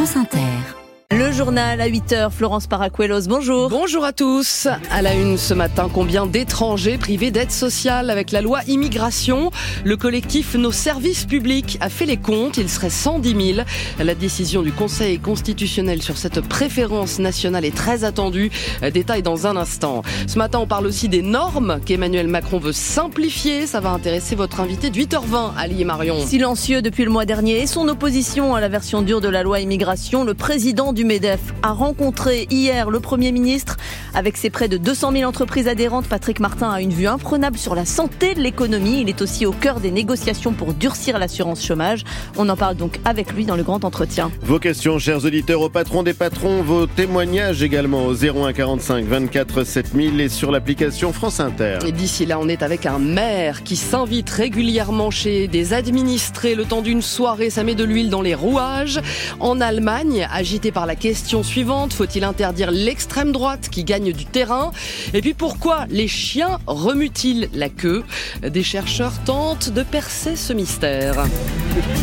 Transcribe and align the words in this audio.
France 0.00 0.16
Inter. 0.16 0.79
Le 1.20 1.32
journal 1.32 1.82
à 1.82 1.86
8h, 1.90 2.30
Florence 2.30 2.66
Paracuelos, 2.66 3.26
bonjour. 3.28 3.68
Bonjour 3.68 4.06
à 4.06 4.14
tous. 4.14 4.68
À 4.90 5.02
la 5.02 5.14
une 5.14 5.36
ce 5.36 5.52
matin, 5.52 5.90
combien 5.92 6.24
d'étrangers 6.24 6.96
privés 6.96 7.30
d'aide 7.30 7.50
sociale 7.50 8.08
avec 8.08 8.30
la 8.30 8.40
loi 8.40 8.60
immigration? 8.66 9.50
Le 9.84 9.98
collectif 9.98 10.54
Nos 10.54 10.72
services 10.72 11.26
publics 11.26 11.76
a 11.82 11.90
fait 11.90 12.06
les 12.06 12.16
comptes, 12.16 12.56
il 12.56 12.70
serait 12.70 12.88
110 12.88 13.54
000. 13.54 13.66
La 13.98 14.14
décision 14.14 14.62
du 14.62 14.72
Conseil 14.72 15.18
constitutionnel 15.18 16.00
sur 16.00 16.16
cette 16.16 16.40
préférence 16.40 17.18
nationale 17.18 17.66
est 17.66 17.76
très 17.76 18.04
attendue. 18.04 18.50
Détail 18.80 19.22
dans 19.22 19.46
un 19.46 19.58
instant. 19.58 20.02
Ce 20.26 20.38
matin, 20.38 20.60
on 20.60 20.66
parle 20.66 20.86
aussi 20.86 21.10
des 21.10 21.20
normes 21.20 21.80
qu'Emmanuel 21.84 22.28
Macron 22.28 22.58
veut 22.58 22.72
simplifier. 22.72 23.66
Ça 23.66 23.80
va 23.80 23.90
intéresser 23.90 24.36
votre 24.36 24.58
invité 24.60 24.88
de 24.88 24.96
8h20, 24.96 25.50
Ali 25.58 25.82
et 25.82 25.84
Marion. 25.84 26.24
Silencieux 26.24 26.80
depuis 26.80 27.04
le 27.04 27.10
mois 27.10 27.26
dernier 27.26 27.60
et 27.60 27.66
son 27.66 27.88
opposition 27.88 28.54
à 28.54 28.60
la 28.62 28.68
version 28.68 29.02
dure 29.02 29.20
de 29.20 29.28
la 29.28 29.42
loi 29.42 29.60
immigration, 29.60 30.24
le 30.24 30.32
président 30.32 30.94
du 30.94 31.00
du 31.00 31.06
MEDEF 31.10 31.40
a 31.64 31.72
rencontré 31.72 32.46
hier 32.50 32.88
le 32.88 33.00
Premier 33.00 33.32
ministre. 33.32 33.78
Avec 34.14 34.36
ses 34.36 34.48
près 34.48 34.68
de 34.68 34.76
200 34.76 35.12
000 35.12 35.28
entreprises 35.28 35.66
adhérentes, 35.66 36.06
Patrick 36.06 36.38
Martin 36.38 36.70
a 36.70 36.80
une 36.80 36.92
vue 36.92 37.08
imprenable 37.08 37.58
sur 37.58 37.74
la 37.74 37.84
santé 37.84 38.34
de 38.34 38.40
l'économie. 38.40 39.00
Il 39.00 39.08
est 39.08 39.20
aussi 39.20 39.44
au 39.44 39.50
cœur 39.50 39.80
des 39.80 39.90
négociations 39.90 40.52
pour 40.52 40.72
durcir 40.72 41.18
l'assurance 41.18 41.64
chômage. 41.64 42.04
On 42.36 42.48
en 42.48 42.56
parle 42.56 42.76
donc 42.76 43.00
avec 43.04 43.32
lui 43.32 43.44
dans 43.44 43.56
le 43.56 43.64
grand 43.64 43.84
entretien. 43.84 44.30
Vos 44.42 44.58
questions, 44.60 45.00
chers 45.00 45.24
auditeurs, 45.24 45.62
au 45.62 45.68
patron 45.68 46.02
des 46.02 46.14
patrons, 46.14 46.62
vos 46.62 46.86
témoignages 46.86 47.62
également 47.62 48.06
au 48.06 48.14
01 48.14 48.52
45 48.52 49.04
24 49.04 49.64
7000 49.64 50.20
et 50.20 50.28
sur 50.28 50.52
l'application 50.52 51.12
France 51.12 51.40
Inter. 51.40 51.78
Et 51.86 51.92
d'ici 51.92 52.24
là, 52.24 52.38
on 52.38 52.48
est 52.48 52.62
avec 52.62 52.86
un 52.86 52.98
maire 52.98 53.64
qui 53.64 53.74
s'invite 53.74 54.30
régulièrement 54.30 55.10
chez 55.10 55.48
des 55.48 55.72
administrés 55.72 56.54
le 56.54 56.66
temps 56.66 56.82
d'une 56.82 57.02
soirée. 57.02 57.50
Ça 57.50 57.64
met 57.64 57.74
de 57.74 57.84
l'huile 57.84 58.10
dans 58.10 58.22
les 58.22 58.36
rouages. 58.36 59.00
En 59.40 59.60
Allemagne, 59.60 60.28
agité 60.30 60.70
par 60.70 60.86
la 60.86 60.90
la 60.90 60.96
question 61.00 61.42
suivante. 61.42 61.92
Faut-il 61.92 62.22
interdire 62.22 62.70
l'extrême 62.70 63.32
droite 63.32 63.68
qui 63.70 63.82
gagne 63.82 64.12
du 64.12 64.26
terrain? 64.26 64.70
Et 65.14 65.20
puis 65.20 65.34
pourquoi 65.34 65.86
les 65.88 66.06
chiens 66.06 66.60
remuent-ils 66.68 67.48
la 67.54 67.68
queue? 67.68 68.04
Des 68.42 68.62
chercheurs 68.62 69.14
tentent 69.24 69.70
de 69.70 69.82
percer 69.82 70.36
ce 70.36 70.52
mystère. 70.52 71.26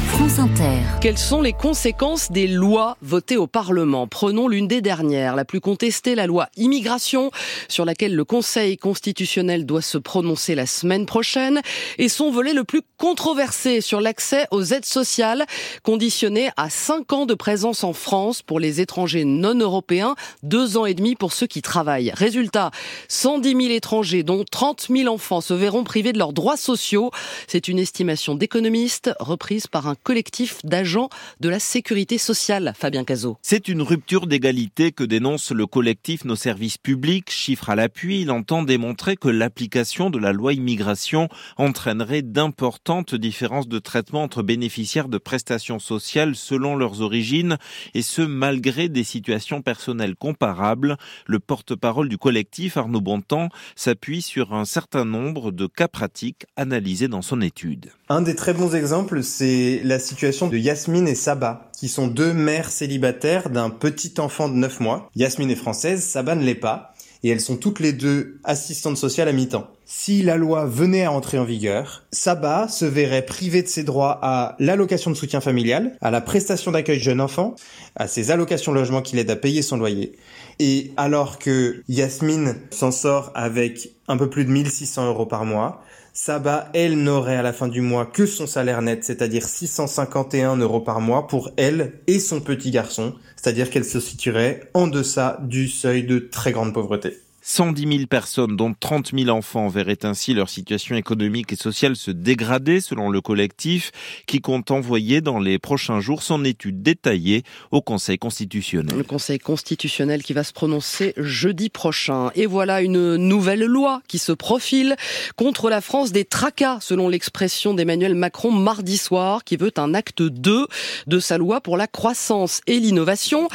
France 0.09 0.39
Inter. 0.39 0.79
Quelles 0.99 1.17
sont 1.17 1.41
les 1.41 1.53
conséquences 1.53 2.31
des 2.31 2.47
lois 2.47 2.97
votées 3.01 3.37
au 3.37 3.47
Parlement? 3.47 4.07
Prenons 4.07 4.47
l'une 4.47 4.67
des 4.67 4.81
dernières, 4.81 5.35
la 5.35 5.45
plus 5.45 5.61
contestée, 5.61 6.15
la 6.15 6.25
loi 6.25 6.49
immigration, 6.57 7.31
sur 7.67 7.85
laquelle 7.85 8.15
le 8.15 8.25
Conseil 8.25 8.77
constitutionnel 8.77 9.65
doit 9.65 9.81
se 9.81 9.97
prononcer 9.97 10.55
la 10.55 10.65
semaine 10.65 11.05
prochaine, 11.05 11.61
et 11.99 12.09
son 12.09 12.31
volet 12.31 12.53
le 12.53 12.63
plus 12.63 12.81
controversé 12.97 13.81
sur 13.81 14.01
l'accès 14.01 14.47
aux 14.49 14.63
aides 14.63 14.85
sociales, 14.85 15.45
conditionné 15.83 16.49
à 16.57 16.69
5 16.71 17.13
ans 17.13 17.25
de 17.27 17.35
présence 17.35 17.83
en 17.83 17.93
France 17.93 18.41
pour 18.41 18.59
les 18.59 18.76
étrangers 18.79 19.25
non 19.25 19.55
européens, 19.55 20.15
deux 20.43 20.77
ans 20.77 20.85
et 20.85 20.93
demi 20.93 21.15
pour 21.15 21.33
ceux 21.33 21.47
qui 21.47 21.61
travaillent. 21.61 22.11
Résultat, 22.13 22.71
110 23.07 23.49
000 23.49 23.61
étrangers, 23.73 24.23
dont 24.23 24.43
30 24.49 24.87
000 24.89 25.13
enfants, 25.13 25.41
se 25.41 25.53
verront 25.53 25.83
privés 25.83 26.13
de 26.13 26.17
leurs 26.17 26.33
droits 26.33 26.57
sociaux. 26.57 27.11
C'est 27.47 27.67
une 27.67 27.79
estimation 27.79 28.35
d'économistes 28.35 29.11
reprise 29.19 29.67
par 29.67 29.87
un 29.87 29.95
collectif 29.95 30.59
d'agents 30.63 31.09
de 31.39 31.49
la 31.49 31.59
sécurité 31.59 32.17
sociale. 32.17 32.73
Fabien 32.77 33.03
Cazot. 33.03 33.37
C'est 33.41 33.67
une 33.67 33.81
rupture 33.81 34.27
d'égalité 34.27 34.91
que 34.91 35.03
dénonce 35.03 35.51
le 35.51 35.65
collectif 35.65 36.25
Nos 36.25 36.35
services 36.35 36.77
publics. 36.77 37.29
Chiffre 37.29 37.69
à 37.69 37.75
l'appui, 37.75 38.21
il 38.21 38.31
entend 38.31 38.63
démontrer 38.63 39.15
que 39.15 39.29
l'application 39.29 40.09
de 40.09 40.19
la 40.19 40.31
loi 40.31 40.53
immigration 40.53 41.29
entraînerait 41.57 42.21
d'importantes 42.21 43.15
différences 43.15 43.67
de 43.67 43.79
traitement 43.79 44.23
entre 44.23 44.43
bénéficiaires 44.43 45.09
de 45.09 45.17
prestations 45.17 45.79
sociales 45.79 46.35
selon 46.35 46.75
leurs 46.75 47.01
origines, 47.01 47.57
et 47.93 48.01
ce 48.01 48.21
malgré 48.21 48.66
des 48.67 49.03
situations 49.03 49.61
personnelles 49.61 50.15
comparables. 50.15 50.97
Le 51.25 51.39
porte-parole 51.39 52.09
du 52.09 52.17
collectif, 52.17 52.75
Arnaud 52.75 53.01
Bontemps, 53.01 53.49
s'appuie 53.75 54.21
sur 54.21 54.53
un 54.53 54.65
certain 54.65 55.05
nombre 55.05 55.51
de 55.51 55.67
cas 55.67 55.87
pratiques 55.87 56.45
analysés 56.57 57.07
dans 57.07 57.21
son 57.21 57.41
étude. 57.41 57.91
Un 58.09 58.21
des 58.21 58.35
très 58.35 58.53
bons 58.53 58.75
exemples, 58.75 59.23
c'est 59.23 59.81
la 59.83 59.99
situation 59.99 60.47
de 60.47 60.57
Yasmine 60.57 61.07
et 61.07 61.15
Saba, 61.15 61.69
qui 61.77 61.87
sont 61.87 62.07
deux 62.07 62.33
mères 62.33 62.69
célibataires 62.69 63.49
d'un 63.49 63.69
petit 63.69 64.15
enfant 64.19 64.49
de 64.49 64.55
9 64.55 64.81
mois. 64.81 65.09
Yasmine 65.15 65.51
est 65.51 65.55
française, 65.55 66.03
Saba 66.03 66.35
ne 66.35 66.43
l'est 66.43 66.55
pas 66.55 66.93
et 67.23 67.29
elles 67.29 67.41
sont 67.41 67.57
toutes 67.57 67.79
les 67.79 67.93
deux 67.93 68.39
assistantes 68.43 68.97
sociales 68.97 69.27
à 69.27 69.33
mi-temps. 69.33 69.67
Si 69.85 70.21
la 70.21 70.35
loi 70.35 70.65
venait 70.65 71.05
à 71.05 71.11
entrer 71.11 71.39
en 71.39 71.45
vigueur, 71.45 72.03
Saba 72.11 72.67
se 72.67 72.83
verrait 72.83 73.25
privée 73.25 73.63
de 73.63 73.67
ses 73.67 73.83
droits 73.83 74.19
à 74.21 74.55
l'allocation 74.59 75.11
de 75.11 75.15
soutien 75.15 75.39
familial, 75.39 75.95
à 76.01 76.11
la 76.11 76.19
prestation 76.19 76.71
d'accueil 76.71 76.99
jeune 76.99 77.21
enfant, 77.21 77.55
à 77.95 78.07
ses 78.07 78.31
allocations 78.31 78.73
logement 78.73 79.01
qui 79.01 79.15
l'aident 79.15 79.31
à 79.31 79.35
payer 79.37 79.61
son 79.61 79.77
loyer. 79.77 80.17
Et 80.59 80.91
alors 80.97 81.39
que 81.39 81.83
Yasmine 81.87 82.55
s'en 82.69 82.91
sort 82.91 83.31
avec 83.33 83.91
un 84.07 84.17
peu 84.17 84.29
plus 84.29 84.43
de 84.43 84.51
1600 84.51 85.07
euros 85.07 85.25
par 85.25 85.45
mois, 85.45 85.81
Saba, 86.19 86.71
elle, 86.73 87.03
n'aurait 87.03 87.35
à 87.35 87.43
la 87.43 87.53
fin 87.53 87.67
du 87.67 87.79
mois 87.79 88.07
que 88.07 88.25
son 88.25 88.47
salaire 88.47 88.81
net, 88.81 89.03
c'est-à-dire 89.03 89.43
651 89.43 90.55
euros 90.57 90.81
par 90.81 90.99
mois 90.99 91.27
pour 91.27 91.51
elle 91.57 92.01
et 92.07 92.17
son 92.17 92.41
petit 92.41 92.71
garçon, 92.71 93.13
c'est-à-dire 93.35 93.69
qu'elle 93.69 93.85
se 93.85 93.99
situerait 93.99 94.67
en 94.73 94.87
deçà 94.87 95.37
du 95.43 95.67
seuil 95.67 96.05
de 96.05 96.17
très 96.17 96.53
grande 96.53 96.73
pauvreté. 96.73 97.19
110 97.49 97.87
000 97.87 98.07
personnes, 98.07 98.57
dont 98.57 98.75
30 98.77 99.13
000 99.17 99.29
enfants, 99.29 99.69
verraient 99.69 100.03
ainsi 100.03 100.33
leur 100.33 100.49
situation 100.49 100.97
économique 100.97 101.53
et 101.53 101.55
sociale 101.55 101.95
se 101.95 102.11
dégrader 102.11 102.81
selon 102.81 103.09
le 103.09 103.21
collectif 103.21 103.91
qui 104.25 104.41
compte 104.41 104.69
envoyer 104.69 105.21
dans 105.21 105.39
les 105.39 105.57
prochains 105.57 106.01
jours 106.01 106.23
son 106.23 106.43
étude 106.43 106.81
détaillée 106.81 107.43
au 107.71 107.81
Conseil 107.81 108.17
constitutionnel. 108.17 108.97
Le 108.97 109.03
Conseil 109.05 109.39
constitutionnel 109.39 110.23
qui 110.23 110.33
va 110.33 110.43
se 110.43 110.51
prononcer 110.51 111.13
jeudi 111.15 111.69
prochain. 111.69 112.31
Et 112.35 112.47
voilà 112.47 112.81
une 112.81 113.15
nouvelle 113.15 113.63
loi 113.63 114.01
qui 114.09 114.19
se 114.19 114.33
profile 114.33 114.97
contre 115.37 115.69
la 115.69 115.79
France 115.79 116.11
des 116.11 116.25
tracas, 116.25 116.79
selon 116.81 117.07
l'expression 117.07 117.73
d'Emmanuel 117.73 118.15
Macron 118.15 118.51
mardi 118.51 118.97
soir, 118.97 119.45
qui 119.45 119.55
veut 119.55 119.71
un 119.77 119.93
acte 119.93 120.21
2 120.21 120.67
de 121.07 121.19
sa 121.19 121.37
loi 121.37 121.61
pour 121.61 121.77
la 121.77 121.87
croissance 121.87 122.59
et 122.67 122.77
l'innovation 122.77 123.47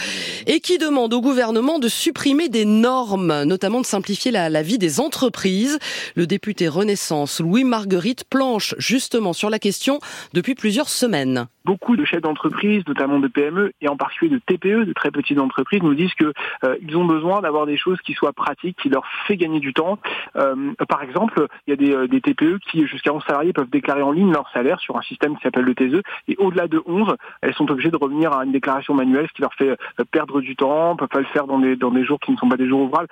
et 0.47 0.60
qui 0.60 0.78
demande 0.78 1.12
au 1.12 1.20
gouvernement 1.20 1.78
de 1.78 1.88
supprimer 1.88 2.48
des 2.48 2.64
normes, 2.64 3.42
notamment 3.44 3.81
de 3.82 3.87
simplifier 3.87 4.31
la, 4.31 4.62
vie 4.62 4.78
des 4.78 5.00
entreprises. 5.00 5.78
Le 6.16 6.26
député 6.26 6.69
Renaissance 6.69 7.41
Louis 7.41 7.65
Marguerite 7.65 8.25
planche 8.25 8.75
justement 8.78 9.32
sur 9.32 9.50
la 9.50 9.59
question 9.59 9.98
depuis 10.32 10.54
plusieurs 10.54 10.88
semaines. 10.88 11.47
Beaucoup 11.65 11.97
de 11.97 12.04
chefs 12.04 12.22
d'entreprise, 12.22 12.82
notamment 12.88 13.21
de 13.21 13.28
PME 13.28 13.72
et 13.81 13.88
en 13.88 13.97
particulier 13.97 14.31
de 14.31 14.41
TPE, 14.44 14.84
de 14.84 14.92
très 14.92 15.12
petites 15.12 15.38
entreprises, 15.38 15.82
nous 15.82 15.94
disent 15.94 16.15
que 16.15 16.32
euh, 16.65 16.76
ils 16.82 16.97
ont 16.97 17.04
besoin 17.04 17.41
d'avoir 17.41 17.66
des 17.66 17.76
choses 17.76 18.00
qui 18.00 18.15
soient 18.15 18.32
pratiques, 18.32 18.76
qui 18.82 18.88
leur 18.88 19.04
fait 19.26 19.37
gagner 19.37 19.60
du 19.60 19.72
temps. 19.72 19.98
Euh, 20.37 20.72
par 20.88 21.03
exemple, 21.03 21.47
il 21.66 21.71
y 21.71 21.72
a 21.75 21.76
des, 21.76 21.92
euh, 21.92 22.21
TPE 22.21 22.59
qui 22.71 22.87
jusqu'à 22.87 23.12
11 23.12 23.22
salariés 23.25 23.53
peuvent 23.53 23.71
déclarer 23.71 24.03
en 24.03 24.10
ligne 24.10 24.32
leur 24.32 24.50
salaire 24.53 24.81
sur 24.81 24.97
un 24.97 25.03
système 25.03 25.37
qui 25.37 25.42
s'appelle 25.42 25.65
le 25.65 25.75
TSE 25.75 26.03
et 26.28 26.37
au-delà 26.38 26.66
de 26.66 26.82
11, 26.87 27.15
elles 27.42 27.54
sont 27.54 27.71
obligées 27.71 27.91
de 27.91 27.97
revenir 27.97 28.32
à 28.32 28.44
une 28.44 28.53
déclaration 28.53 28.94
manuelle, 28.94 29.26
ce 29.28 29.32
qui 29.32 29.42
leur 29.42 29.54
fait 29.54 29.76
perdre 30.10 30.41
du 30.41 30.56
temps, 30.56 30.97
peuvent 30.97 31.09
pas 31.09 31.21
le 31.21 31.26
faire 31.26 31.47
dans 31.47 31.59
des 31.59 32.04
jours 32.04 32.19
qui 32.21 32.32
ne 32.32 32.37
sont 32.37 32.48
pas 32.48 32.56
des 32.56 32.69
jours 32.69 32.81
ouvrables. 32.81 33.09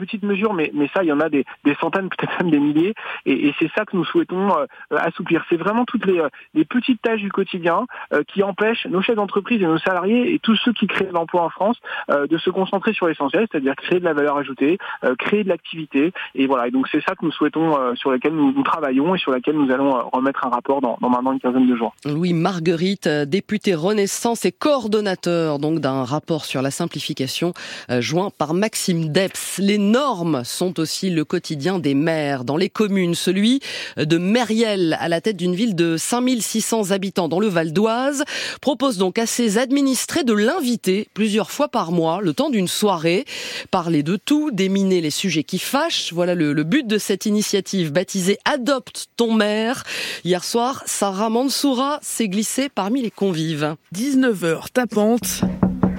Petites 0.00 0.22
mesures, 0.22 0.54
mais 0.54 0.70
mais 0.74 0.88
ça, 0.94 1.02
il 1.02 1.08
y 1.08 1.12
en 1.12 1.20
a 1.20 1.28
des, 1.28 1.44
des 1.64 1.74
centaines, 1.76 2.08
peut-être 2.18 2.42
même 2.42 2.50
des 2.50 2.60
milliers, 2.60 2.94
et, 3.26 3.52
c'est 3.58 3.70
ça 3.76 3.84
que 3.84 3.96
nous 3.96 4.04
souhaitons 4.04 4.48
assouplir. 4.90 5.44
C'est 5.50 5.56
vraiment 5.56 5.84
toutes 5.84 6.06
les, 6.06 6.22
les 6.54 6.64
petites 6.64 7.02
tâches 7.02 7.20
du 7.20 7.30
quotidien 7.30 7.86
euh, 8.12 8.22
qui 8.26 8.42
empêche 8.42 8.86
nos 8.86 9.02
chefs 9.02 9.16
d'entreprise 9.16 9.62
et 9.62 9.66
nos 9.66 9.78
salariés 9.78 10.34
et 10.34 10.38
tous 10.38 10.56
ceux 10.56 10.72
qui 10.72 10.86
créent 10.86 11.10
l'emploi 11.12 11.42
en 11.42 11.50
France 11.50 11.76
euh, 12.10 12.26
de 12.26 12.38
se 12.38 12.50
concentrer 12.50 12.92
sur 12.92 13.06
l'essentiel, 13.06 13.46
c'est-à-dire 13.50 13.74
créer 13.76 14.00
de 14.00 14.04
la 14.04 14.12
valeur 14.12 14.36
ajoutée, 14.36 14.78
euh, 15.04 15.14
créer 15.16 15.44
de 15.44 15.48
l'activité. 15.48 16.12
Et 16.34 16.46
voilà, 16.46 16.68
et 16.68 16.70
donc 16.70 16.86
c'est 16.90 17.02
ça 17.02 17.14
que 17.14 17.24
nous 17.24 17.32
souhaitons, 17.32 17.76
sur 17.96 18.10
lequel 18.10 18.32
nous, 18.32 18.62
travaillons 18.62 19.14
et 19.14 19.18
sur 19.18 19.32
lequel 19.32 19.56
nous 19.56 19.70
allons 19.72 20.08
remettre 20.12 20.46
un 20.46 20.50
rapport 20.50 20.80
dans, 20.80 20.98
dans 21.00 21.08
maintenant 21.08 21.32
une 21.32 21.40
quinzaine 21.40 21.66
de 21.66 21.76
jours. 21.76 21.94
Louis 22.04 22.32
Marguerite, 22.32 23.08
député 23.08 23.74
Renaissance 23.74 24.44
et 24.44 24.52
coordonnateur 24.52 25.58
donc 25.58 25.80
d'un 25.80 26.04
rapport 26.04 26.44
sur 26.44 26.62
la 26.62 26.70
simplification 26.70 27.52
joint 27.88 28.30
par 28.36 28.54
Maxime 28.54 29.08
Deps. 29.08 29.58
Les 29.58 29.78
normes 29.90 30.42
sont 30.44 30.78
aussi 30.80 31.10
le 31.10 31.24
quotidien 31.24 31.78
des 31.78 31.94
maires 31.94 32.44
dans 32.44 32.56
les 32.56 32.70
communes, 32.70 33.14
celui 33.14 33.60
de 33.96 34.18
Meriel 34.18 34.96
à 35.00 35.08
la 35.08 35.20
tête 35.20 35.36
d'une 35.36 35.54
ville 35.54 35.74
de 35.74 35.96
5600 35.96 36.92
habitants 36.92 37.28
dans 37.28 37.40
le 37.40 37.48
Val 37.48 37.72
d'Oise 37.72 38.24
propose 38.60 38.96
donc 38.98 39.18
à 39.18 39.26
ses 39.26 39.58
administrés 39.58 40.24
de 40.24 40.32
l'inviter 40.32 41.08
plusieurs 41.14 41.50
fois 41.50 41.68
par 41.68 41.92
mois, 41.92 42.20
le 42.20 42.32
temps 42.32 42.50
d'une 42.50 42.68
soirée, 42.68 43.24
parler 43.70 44.02
de 44.02 44.16
tout, 44.16 44.50
déminer 44.50 45.00
les 45.00 45.10
sujets 45.10 45.44
qui 45.44 45.58
fâchent. 45.58 46.12
Voilà 46.12 46.34
le, 46.34 46.64
but 46.64 46.86
de 46.86 46.98
cette 46.98 47.26
initiative 47.26 47.92
baptisée 47.92 48.38
Adopte 48.44 49.06
ton 49.16 49.32
maire. 49.32 49.84
Hier 50.24 50.44
soir, 50.44 50.82
Sarah 50.86 51.30
Mansoura 51.30 51.98
s'est 52.02 52.28
glissée 52.28 52.68
parmi 52.68 53.02
les 53.02 53.10
convives. 53.10 53.76
19h 53.94 54.70
tapante. 54.72 55.42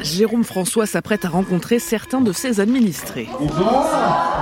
Jérôme 0.03 0.43
François 0.43 0.85
s'apprête 0.85 1.25
à 1.25 1.29
rencontrer 1.29 1.77
certains 1.77 2.21
de 2.21 2.33
ses 2.33 2.59
administrés. 2.59 3.27
Bonsoir 3.39 4.41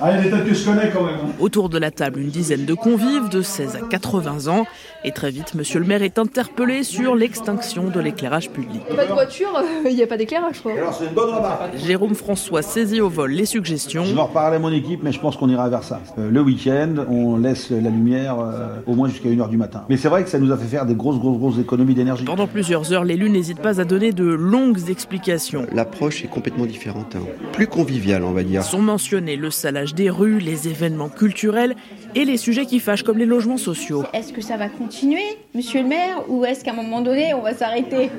ah, 0.00 0.10
que 0.16 0.54
je 0.54 0.64
connais 0.64 0.90
quand 0.90 1.04
même. 1.04 1.14
Hein. 1.14 1.32
Autour 1.38 1.68
de 1.68 1.78
la 1.78 1.90
table, 1.90 2.20
une 2.20 2.28
dizaine 2.28 2.64
de 2.64 2.74
convives 2.74 3.28
de 3.28 3.40
16 3.40 3.76
à 3.76 3.86
80 3.86 4.48
ans. 4.52 4.66
Et 5.04 5.12
très 5.12 5.30
vite, 5.30 5.54
monsieur 5.54 5.78
le 5.78 5.86
maire 5.86 6.02
est 6.02 6.18
interpellé 6.18 6.82
sur 6.82 7.14
l'extinction 7.14 7.88
de 7.88 8.00
l'éclairage 8.00 8.50
public. 8.50 8.82
Pas 8.96 9.06
de 9.06 9.12
voiture, 9.12 9.62
il 9.84 9.94
n'y 9.94 10.02
a 10.02 10.06
pas 10.06 10.16
d'éclairage 10.16 10.60
quoi. 10.60 10.72
Alors 10.72 10.94
c'est 10.94 11.06
une 11.06 11.14
bonne 11.14 11.34
remarque. 11.34 11.76
Jérôme 11.76 12.14
François 12.14 12.62
saisit 12.62 13.00
au 13.00 13.08
vol 13.08 13.30
les 13.30 13.46
suggestions. 13.46 14.04
Je 14.04 14.14
vais 14.14 14.20
en 14.20 14.26
reparler 14.26 14.56
à 14.56 14.58
mon 14.58 14.72
équipe, 14.72 15.02
mais 15.02 15.12
je 15.12 15.20
pense 15.20 15.36
qu'on 15.36 15.48
ira 15.48 15.68
vers 15.68 15.84
ça. 15.84 16.00
Euh, 16.18 16.30
le 16.30 16.40
week-end, 16.40 16.94
on 17.08 17.36
laisse 17.36 17.70
la 17.70 17.90
lumière 17.90 18.38
euh, 18.40 18.80
au 18.86 18.94
moins 18.94 19.08
jusqu'à 19.08 19.28
1h 19.28 19.48
du 19.48 19.56
matin. 19.56 19.84
Mais 19.88 19.96
c'est 19.96 20.08
vrai 20.08 20.24
que 20.24 20.30
ça 20.30 20.38
nous 20.38 20.52
a 20.52 20.56
fait 20.56 20.66
faire 20.66 20.86
des 20.86 20.94
grosses, 20.94 21.18
grosses, 21.18 21.38
grosses 21.38 21.58
économies 21.58 21.94
d'énergie. 21.94 22.24
Pendant 22.24 22.46
plusieurs 22.46 22.92
heures, 22.92 23.04
l'élu 23.04 23.30
n'hésite 23.30 23.60
pas 23.60 23.80
à 23.80 23.84
donner 23.84 24.12
de 24.12 24.24
longues 24.24 24.81
explications. 24.90 25.66
L'approche 25.72 26.24
est 26.24 26.28
complètement 26.28 26.66
différente, 26.66 27.16
hein. 27.16 27.22
plus 27.52 27.66
conviviale, 27.66 28.24
on 28.24 28.32
va 28.32 28.42
dire. 28.42 28.62
Sont 28.62 28.80
mentionnés 28.82 29.36
le 29.36 29.50
salage 29.50 29.94
des 29.94 30.10
rues, 30.10 30.38
les 30.38 30.68
événements 30.68 31.08
culturels 31.08 31.74
et 32.14 32.24
les 32.24 32.36
sujets 32.36 32.66
qui 32.66 32.80
fâchent 32.80 33.02
comme 33.02 33.18
les 33.18 33.26
logements 33.26 33.56
sociaux. 33.56 34.04
Est-ce 34.12 34.32
que 34.32 34.40
ça 34.40 34.56
va 34.56 34.68
continuer, 34.68 35.22
monsieur 35.54 35.82
le 35.82 35.88
maire, 35.88 36.22
ou 36.28 36.44
est-ce 36.44 36.64
qu'à 36.64 36.72
un 36.72 36.76
moment 36.76 37.00
donné, 37.00 37.34
on 37.34 37.42
va 37.42 37.54
s'arrêter? 37.54 38.10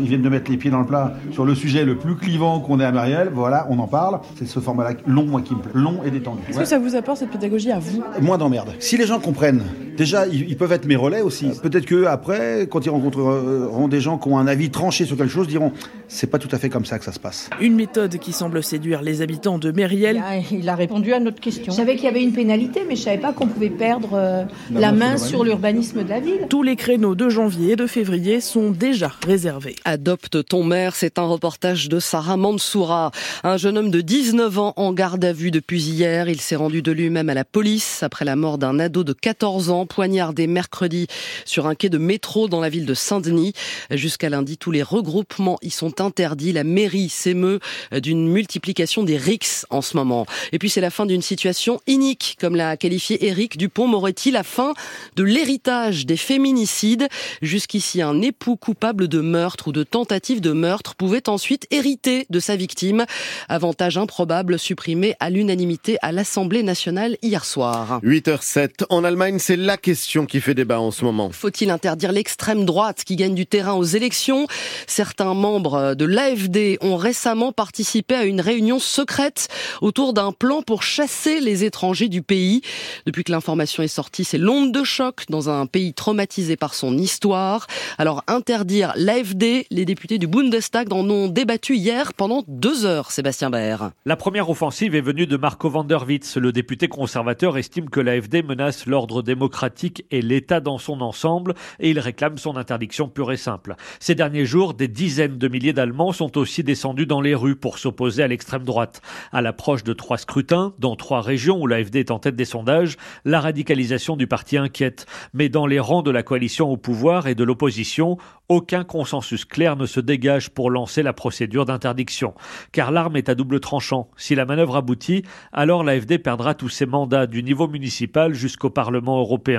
Ils, 0.00 0.08
viennent 0.08 0.22
de 0.22 0.28
mettre 0.28 0.50
les 0.50 0.56
pieds 0.56 0.70
dans 0.70 0.80
le 0.80 0.86
plat 0.86 1.14
sur 1.32 1.44
le 1.44 1.54
sujet 1.54 1.84
le 1.84 1.96
plus 1.96 2.14
clivant 2.16 2.60
qu'on 2.60 2.78
ait 2.80 2.84
à 2.84 2.92
Marielle. 2.92 3.30
Voilà, 3.32 3.66
on 3.68 3.78
en 3.80 3.88
parle. 3.88 4.20
C'est 4.36 4.46
ce 4.46 4.60
format-là 4.60 4.92
long, 5.06 5.24
moi, 5.24 5.42
qui 5.42 5.54
me 5.54 5.60
plaît. 5.60 5.72
Long 5.74 6.00
et 6.04 6.10
détendu. 6.10 6.40
Est-ce 6.48 6.56
Ouais. 6.58 6.62
que 6.62 6.68
ça 6.68 6.78
vous 6.78 6.94
apporte 6.94 7.18
cette 7.18 7.30
pédagogie 7.30 7.72
à 7.72 7.78
vous? 7.78 8.02
Moins 8.20 8.38
d'emmerde. 8.38 8.70
Si 8.78 8.96
les 8.96 9.06
gens 9.06 9.18
comprennent, 9.18 9.62
déjà, 9.96 10.26
ils, 10.26 10.48
ils 10.48 10.56
peuvent 10.56 10.72
être 10.72 10.86
mes 10.86 10.96
relais 10.96 11.20
aussi. 11.20 11.50
Peut-être 11.62 11.86
que 11.86 12.04
après, 12.06 12.66
quand 12.70 12.84
ils 12.84 12.90
rencontreront 12.90 13.88
des 13.88 14.00
gens 14.00 14.18
qui 14.18 14.28
ont 14.28 14.38
un 14.38 14.46
avis 14.46 14.70
tranché 14.70 15.04
sur 15.04 15.16
quelque 15.16 15.30
chose, 15.30 15.48
diront 15.48 15.72
c'est 16.08 16.26
pas 16.26 16.38
tout 16.38 16.48
à 16.52 16.58
fait 16.58 16.68
comme 16.68 16.84
ça 16.84 16.98
que 16.98 17.04
ça 17.04 17.12
se 17.12 17.18
passe. 17.18 17.48
Une 17.60 17.74
méthode 17.74 18.18
qui 18.18 18.32
semble 18.32 18.62
séduire 18.62 19.02
les 19.02 19.22
habitants 19.22 19.58
de 19.58 19.72
Mériel. 19.72 20.22
Il 20.50 20.68
a 20.68 20.74
répondu 20.74 21.12
à 21.12 21.20
notre 21.20 21.40
question. 21.40 21.72
Je 21.72 21.76
savais 21.76 21.94
qu'il 21.96 22.04
y 22.04 22.08
avait 22.08 22.22
une 22.22 22.32
pénalité, 22.32 22.82
mais 22.86 22.96
je 22.96 23.02
savais 23.02 23.18
pas 23.18 23.32
qu'on 23.32 23.46
pouvait 23.46 23.70
perdre 23.70 24.10
euh, 24.12 24.44
la 24.70 24.92
main 24.92 25.16
sur 25.16 25.42
l'urbanisme 25.44 26.04
de 26.04 26.08
la 26.08 26.20
ville. 26.20 26.46
Tous 26.50 26.62
les 26.62 26.76
créneaux 26.76 27.14
de 27.14 27.28
janvier 27.28 27.72
et 27.72 27.76
de 27.76 27.86
février 27.86 28.40
sont 28.40 28.70
déjà 28.70 29.12
réservés. 29.26 29.76
Adopte 29.84 30.44
ton 30.44 30.64
maire, 30.64 30.94
c'est 30.94 31.18
un 31.18 31.24
reportage 31.24 31.88
de 31.88 31.98
Sarah 31.98 32.36
Mansoura. 32.36 33.10
Un 33.42 33.56
jeune 33.56 33.78
homme 33.78 33.90
de 33.90 34.00
19 34.00 34.58
ans 34.58 34.72
en 34.76 34.92
garde 34.92 35.24
à 35.24 35.32
vue 35.32 35.50
depuis 35.50 35.82
hier. 35.82 36.28
Il 36.28 36.40
s'est 36.40 36.56
rendu 36.56 36.82
de 36.82 36.92
lui-même 36.92 37.30
à 37.30 37.34
la 37.34 37.44
police 37.44 38.02
après 38.02 38.24
la 38.24 38.36
mort 38.36 38.58
d'un 38.58 38.78
ado 38.78 39.02
de 39.04 39.12
14 39.12 39.70
ans 39.70 39.81
poignardé 39.86 40.46
mercredi 40.46 41.06
sur 41.44 41.66
un 41.66 41.74
quai 41.74 41.88
de 41.88 41.98
métro 41.98 42.48
dans 42.48 42.60
la 42.60 42.68
ville 42.68 42.86
de 42.86 42.94
Saint-Denis. 42.94 43.52
Jusqu'à 43.90 44.28
lundi, 44.28 44.56
tous 44.56 44.70
les 44.70 44.82
regroupements 44.82 45.58
y 45.62 45.70
sont 45.70 46.00
interdits. 46.00 46.52
La 46.52 46.64
mairie 46.64 47.08
s'émeut 47.08 47.60
d'une 47.92 48.28
multiplication 48.28 49.02
des 49.02 49.16
rixes 49.16 49.66
en 49.70 49.82
ce 49.82 49.96
moment. 49.96 50.26
Et 50.52 50.58
puis 50.58 50.70
c'est 50.70 50.80
la 50.80 50.90
fin 50.90 51.06
d'une 51.06 51.22
situation 51.22 51.80
inique, 51.86 52.36
comme 52.40 52.56
l'a 52.56 52.76
qualifié 52.76 53.26
Éric 53.26 53.56
Dupont-Moretti, 53.56 54.30
la 54.30 54.42
fin 54.42 54.74
de 55.16 55.22
l'héritage 55.22 56.06
des 56.06 56.16
féminicides? 56.16 57.08
Jusqu'ici, 57.40 58.02
un 58.02 58.20
époux 58.20 58.56
coupable 58.56 59.08
de 59.08 59.20
meurtre 59.20 59.68
ou 59.68 59.72
de 59.72 59.82
tentative 59.82 60.40
de 60.40 60.52
meurtre 60.52 60.94
pouvait 60.94 61.28
ensuite 61.28 61.66
hériter 61.70 62.26
de 62.30 62.40
sa 62.40 62.56
victime. 62.56 63.04
Avantage 63.48 63.98
improbable 63.98 64.58
supprimé 64.58 65.14
à 65.20 65.30
l'unanimité 65.30 65.98
à 66.02 66.12
l'Assemblée 66.12 66.62
nationale 66.62 67.16
hier 67.22 67.44
soir. 67.44 68.00
8h07. 68.02 68.84
En 68.90 69.04
Allemagne, 69.04 69.38
c'est 69.38 69.56
la 69.56 69.71
question 69.76 70.26
qui 70.26 70.40
fait 70.40 70.54
débat 70.54 70.80
en 70.80 70.90
ce 70.90 71.04
moment. 71.04 71.30
Faut-il 71.30 71.70
interdire 71.70 72.12
l'extrême 72.12 72.64
droite 72.64 73.04
qui 73.04 73.16
gagne 73.16 73.34
du 73.34 73.46
terrain 73.46 73.72
aux 73.72 73.84
élections? 73.84 74.46
Certains 74.86 75.34
membres 75.34 75.94
de 75.94 76.04
l'AFD 76.04 76.78
ont 76.80 76.96
récemment 76.96 77.52
participé 77.52 78.14
à 78.14 78.24
une 78.24 78.40
réunion 78.40 78.78
secrète 78.78 79.48
autour 79.80 80.12
d'un 80.12 80.32
plan 80.32 80.62
pour 80.62 80.82
chasser 80.82 81.40
les 81.40 81.64
étrangers 81.64 82.08
du 82.08 82.22
pays. 82.22 82.62
Depuis 83.06 83.24
que 83.24 83.32
l'information 83.32 83.82
est 83.82 83.88
sortie, 83.88 84.24
c'est 84.24 84.38
l'onde 84.38 84.72
de 84.72 84.84
choc 84.84 85.22
dans 85.28 85.48
un 85.48 85.66
pays 85.66 85.94
traumatisé 85.94 86.56
par 86.56 86.74
son 86.74 86.98
histoire. 86.98 87.66
Alors 87.98 88.24
interdire 88.26 88.92
l'AFD, 88.96 89.66
les 89.70 89.84
députés 89.84 90.18
du 90.18 90.26
Bundestag 90.26 90.92
en 90.92 91.08
ont 91.08 91.28
débattu 91.28 91.76
hier 91.76 92.14
pendant 92.14 92.44
deux 92.46 92.84
heures, 92.84 93.10
Sébastien 93.10 93.48
Baer. 93.48 93.90
La 94.04 94.16
première 94.16 94.50
offensive 94.50 94.94
est 94.94 95.00
venue 95.00 95.26
de 95.26 95.36
Marco 95.36 95.70
van 95.70 95.84
der 95.84 96.06
Witz. 96.06 96.36
Le 96.36 96.52
député 96.52 96.88
conservateur 96.88 97.56
estime 97.56 97.88
que 97.88 98.00
l'AFD 98.00 98.42
menace 98.42 98.86
l'ordre 98.86 99.22
démocratique 99.22 99.61
et 100.10 100.22
l'État 100.22 100.60
dans 100.60 100.78
son 100.78 101.00
ensemble 101.00 101.54
et 101.80 101.90
il 101.90 101.98
réclame 101.98 102.38
son 102.38 102.56
interdiction 102.56 103.08
pure 103.08 103.32
et 103.32 103.36
simple. 103.36 103.76
Ces 104.00 104.14
derniers 104.14 104.44
jours, 104.44 104.74
des 104.74 104.88
dizaines 104.88 105.38
de 105.38 105.48
milliers 105.48 105.72
d'Allemands 105.72 106.12
sont 106.12 106.36
aussi 106.38 106.62
descendus 106.64 107.06
dans 107.06 107.20
les 107.20 107.34
rues 107.34 107.56
pour 107.56 107.78
s'opposer 107.78 108.22
à 108.22 108.28
l'extrême 108.28 108.64
droite. 108.64 109.02
À 109.32 109.42
l'approche 109.42 109.84
de 109.84 109.92
trois 109.92 110.18
scrutins, 110.18 110.74
dans 110.78 110.96
trois 110.96 111.20
régions 111.20 111.60
où 111.60 111.66
l'AFD 111.66 111.96
est 111.96 112.10
en 112.10 112.18
tête 112.18 112.36
des 112.36 112.44
sondages, 112.44 112.96
la 113.24 113.40
radicalisation 113.40 114.16
du 114.16 114.26
parti 114.26 114.56
inquiète. 114.56 115.06
Mais 115.32 115.48
dans 115.48 115.66
les 115.66 115.80
rangs 115.80 116.02
de 116.02 116.10
la 116.10 116.22
coalition 116.22 116.70
au 116.70 116.76
pouvoir 116.76 117.26
et 117.26 117.34
de 117.34 117.44
l'opposition, 117.44 118.18
aucun 118.48 118.84
consensus 118.84 119.44
clair 119.44 119.76
ne 119.76 119.86
se 119.86 120.00
dégage 120.00 120.50
pour 120.50 120.70
lancer 120.70 121.02
la 121.02 121.12
procédure 121.12 121.64
d'interdiction. 121.64 122.34
Car 122.72 122.90
l'arme 122.90 123.16
est 123.16 123.28
à 123.28 123.34
double 123.34 123.60
tranchant. 123.60 124.10
Si 124.16 124.34
la 124.34 124.44
manœuvre 124.44 124.76
aboutit, 124.76 125.22
alors 125.52 125.84
l'AFD 125.84 126.18
perdra 126.18 126.54
tous 126.54 126.68
ses 126.68 126.86
mandats 126.86 127.26
du 127.26 127.42
niveau 127.42 127.68
municipal 127.68 128.34
jusqu'au 128.34 128.70
Parlement 128.70 129.18
européen. 129.20 129.51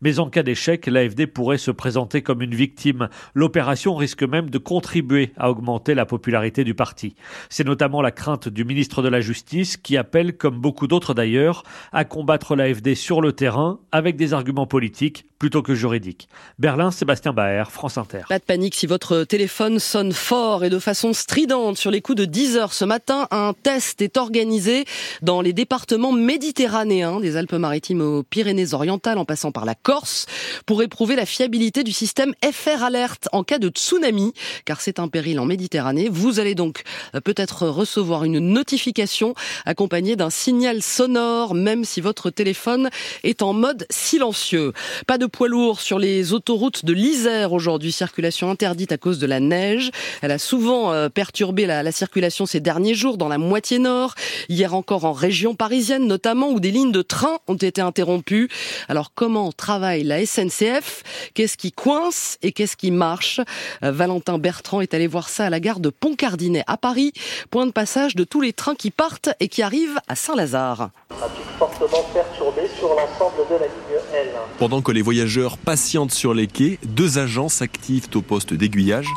Mais 0.00 0.18
en 0.18 0.28
cas 0.28 0.42
d'échec, 0.42 0.86
l'AFD 0.86 1.26
pourrait 1.26 1.58
se 1.58 1.70
présenter 1.70 2.22
comme 2.22 2.42
une 2.42 2.54
victime. 2.54 3.08
L'opération 3.34 3.94
risque 3.94 4.22
même 4.22 4.50
de 4.50 4.58
contribuer 4.58 5.32
à 5.36 5.50
augmenter 5.50 5.94
la 5.94 6.06
popularité 6.06 6.64
du 6.64 6.74
parti. 6.74 7.14
C'est 7.48 7.66
notamment 7.66 8.02
la 8.02 8.10
crainte 8.10 8.48
du 8.48 8.64
ministre 8.64 9.02
de 9.02 9.08
la 9.08 9.20
Justice 9.20 9.76
qui 9.76 9.96
appelle, 9.96 10.36
comme 10.36 10.58
beaucoup 10.58 10.86
d'autres 10.86 11.14
d'ailleurs, 11.14 11.62
à 11.92 12.04
combattre 12.04 12.56
l'AFD 12.56 12.94
sur 12.94 13.20
le 13.20 13.32
terrain 13.32 13.80
avec 13.92 14.16
des 14.16 14.32
arguments 14.32 14.66
politiques 14.66 15.26
plutôt 15.38 15.62
que 15.62 15.74
juridiques. 15.74 16.28
Berlin, 16.58 16.90
Sébastien 16.90 17.32
Baer, 17.32 17.70
France 17.70 17.96
Inter. 17.96 18.22
Pas 18.28 18.38
de 18.38 18.44
panique 18.44 18.74
si 18.74 18.86
votre 18.86 19.24
téléphone 19.24 19.78
sonne 19.78 20.12
fort 20.12 20.64
et 20.64 20.70
de 20.70 20.78
façon 20.78 21.12
stridente 21.12 21.78
sur 21.78 21.90
les 21.90 22.00
coups 22.00 22.18
de 22.18 22.24
10 22.24 22.56
heures 22.56 22.72
ce 22.72 22.84
matin. 22.84 23.28
Un 23.30 23.54
test 23.62 24.02
est 24.02 24.16
organisé 24.16 24.84
dans 25.22 25.40
les 25.40 25.52
départements 25.52 26.12
méditerranéens 26.12 27.20
des 27.20 27.36
Alpes-Maritimes 27.36 28.00
aux 28.00 28.22
Pyrénées-Orientales 28.24 29.18
en 29.18 29.24
passant 29.24 29.52
par 29.52 29.64
la 29.64 29.76
Corse 29.76 30.26
pour 30.66 30.82
éprouver 30.82 31.14
la 31.14 31.26
fiabilité 31.26 31.84
du 31.84 31.92
système 31.92 32.34
FR 32.44 32.82
Alert 32.82 33.28
en 33.32 33.44
cas 33.44 33.58
de 33.58 33.68
tsunami 33.68 34.32
car 34.64 34.80
c'est 34.80 34.98
un 34.98 35.08
péril 35.08 35.38
en 35.38 35.44
Méditerranée. 35.44 36.08
Vous 36.10 36.40
allez 36.40 36.56
donc 36.56 36.82
euh, 37.14 37.20
peut-être 37.20 37.68
recevoir 37.68 38.24
une 38.24 38.40
notification 38.40 39.34
accompagnée 39.64 40.16
d'un 40.16 40.30
signal 40.30 40.82
sonore 40.82 41.54
même 41.54 41.84
si 41.84 42.00
votre 42.00 42.30
téléphone 42.30 42.90
est 43.22 43.42
en 43.42 43.52
mode 43.52 43.86
silencieux. 43.90 44.72
Pas 45.06 45.18
de 45.18 45.27
poids 45.28 45.48
lourds 45.48 45.80
sur 45.80 45.98
les 45.98 46.32
autoroutes 46.32 46.84
de 46.84 46.92
l'Isère 46.92 47.52
aujourd'hui. 47.52 47.92
Circulation 47.92 48.50
interdite 48.50 48.92
à 48.92 48.98
cause 48.98 49.18
de 49.18 49.26
la 49.26 49.40
neige. 49.40 49.90
Elle 50.22 50.30
a 50.30 50.38
souvent 50.38 50.92
euh, 50.92 51.08
perturbé 51.08 51.66
la, 51.66 51.82
la 51.82 51.92
circulation 51.92 52.46
ces 52.46 52.60
derniers 52.60 52.94
jours 52.94 53.18
dans 53.18 53.28
la 53.28 53.38
moitié 53.38 53.78
nord. 53.78 54.14
Hier 54.48 54.74
encore 54.74 55.04
en 55.04 55.12
région 55.12 55.54
parisienne 55.54 56.06
notamment 56.06 56.50
où 56.50 56.60
des 56.60 56.70
lignes 56.70 56.92
de 56.92 57.02
train 57.02 57.38
ont 57.46 57.54
été 57.54 57.80
interrompues. 57.80 58.48
Alors 58.88 59.12
comment 59.14 59.52
travaille 59.52 60.04
la 60.04 60.24
SNCF 60.24 61.02
Qu'est-ce 61.34 61.56
qui 61.56 61.72
coince 61.72 62.38
et 62.42 62.52
qu'est-ce 62.52 62.76
qui 62.76 62.90
marche? 62.90 63.40
Euh, 63.82 63.92
Valentin 63.92 64.38
Bertrand 64.38 64.80
est 64.80 64.94
allé 64.94 65.06
voir 65.06 65.28
ça 65.28 65.46
à 65.46 65.50
la 65.50 65.60
gare 65.60 65.80
de 65.80 65.90
Pont-Cardinet 65.90 66.64
à 66.66 66.76
Paris, 66.76 67.12
point 67.50 67.66
de 67.66 67.72
passage 67.72 68.16
de 68.16 68.24
tous 68.24 68.40
les 68.40 68.52
trains 68.52 68.74
qui 68.74 68.90
partent 68.90 69.30
et 69.40 69.48
qui 69.48 69.62
arrivent 69.62 69.98
à 70.08 70.16
Saint-Lazare. 70.16 70.90
Trafic 71.08 71.44
fortement 71.58 72.02
perturbé 72.12 72.62
sur 72.78 72.88
l'ensemble 72.88 73.48
de 73.50 73.54
la 73.54 73.66
ligne 73.66 73.98
L. 74.14 74.28
Pendant 74.58 74.82
que 74.82 74.92
les 74.92 75.02
voyageurs 75.18 75.58
patientent 75.58 76.12
sur 76.12 76.32
les 76.32 76.46
quais, 76.46 76.78
deux 76.84 77.18
agents 77.18 77.48
s'activent 77.48 78.06
au 78.14 78.22
poste 78.22 78.54
d'aiguillage. 78.54 79.08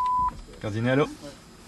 Cardinet, 0.59 0.89
allô 0.89 1.07